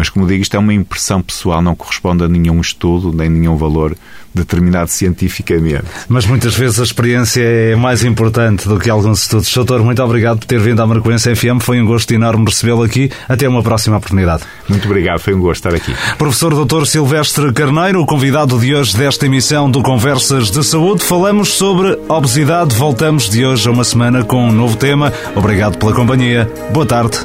Mas, 0.00 0.08
como 0.08 0.26
digo, 0.26 0.40
isto 0.40 0.56
é 0.56 0.58
uma 0.58 0.72
impressão 0.72 1.20
pessoal, 1.20 1.60
não 1.60 1.76
corresponde 1.76 2.24
a 2.24 2.28
nenhum 2.28 2.58
estudo, 2.58 3.12
nem 3.12 3.28
nenhum 3.28 3.54
valor 3.54 3.94
determinado 4.34 4.88
cientificamente. 4.88 5.84
Mas 6.08 6.24
muitas 6.24 6.54
vezes 6.54 6.80
a 6.80 6.84
experiência 6.84 7.42
é 7.42 7.76
mais 7.76 8.02
importante 8.02 8.66
do 8.66 8.78
que 8.78 8.88
alguns 8.88 9.20
estudos. 9.20 9.52
Doutor, 9.52 9.82
muito 9.82 10.02
obrigado 10.02 10.38
por 10.38 10.46
ter 10.46 10.58
vindo 10.58 10.80
à 10.80 10.86
Marcoense 10.86 11.36
FM. 11.36 11.60
Foi 11.60 11.82
um 11.82 11.84
gosto 11.84 12.10
enorme 12.12 12.46
recebê-lo 12.46 12.82
aqui. 12.82 13.10
Até 13.28 13.46
uma 13.46 13.62
próxima 13.62 13.98
oportunidade. 13.98 14.44
Muito 14.70 14.86
obrigado, 14.86 15.18
foi 15.18 15.34
um 15.34 15.40
gosto 15.40 15.66
estar 15.66 15.74
aqui. 15.74 15.94
Professor 16.16 16.54
Doutor 16.54 16.86
Silvestre 16.86 17.52
Carneiro, 17.52 18.00
o 18.00 18.06
convidado 18.06 18.58
de 18.58 18.74
hoje 18.74 18.96
desta 18.96 19.26
emissão 19.26 19.70
do 19.70 19.82
Conversas 19.82 20.50
de 20.50 20.64
Saúde. 20.64 21.04
Falamos 21.04 21.50
sobre 21.50 21.98
obesidade. 22.08 22.74
Voltamos 22.74 23.28
de 23.28 23.44
hoje 23.44 23.68
a 23.68 23.70
uma 23.70 23.84
semana 23.84 24.24
com 24.24 24.48
um 24.48 24.52
novo 24.52 24.78
tema. 24.78 25.12
Obrigado 25.36 25.76
pela 25.76 25.92
companhia. 25.92 26.50
Boa 26.72 26.86
tarde. 26.86 27.18